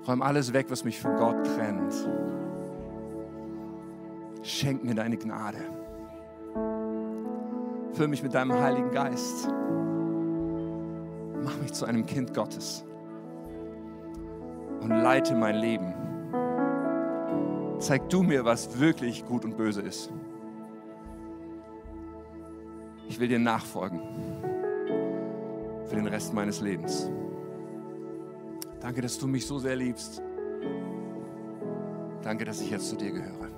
[0.07, 1.93] Räum alles weg, was mich von Gott trennt.
[4.41, 5.59] Schenk mir deine Gnade.
[7.93, 9.47] Füll mich mit deinem Heiligen Geist.
[11.43, 12.83] Mach mich zu einem Kind Gottes.
[14.81, 16.02] Und leite mein Leben.
[17.83, 20.09] Zeig du mir, was wirklich gut und böse ist.
[23.09, 23.99] Ich will dir nachfolgen
[25.87, 27.11] für den Rest meines Lebens.
[28.79, 30.21] Danke, dass du mich so sehr liebst.
[32.21, 33.52] Danke, dass ich jetzt zu dir gehöre.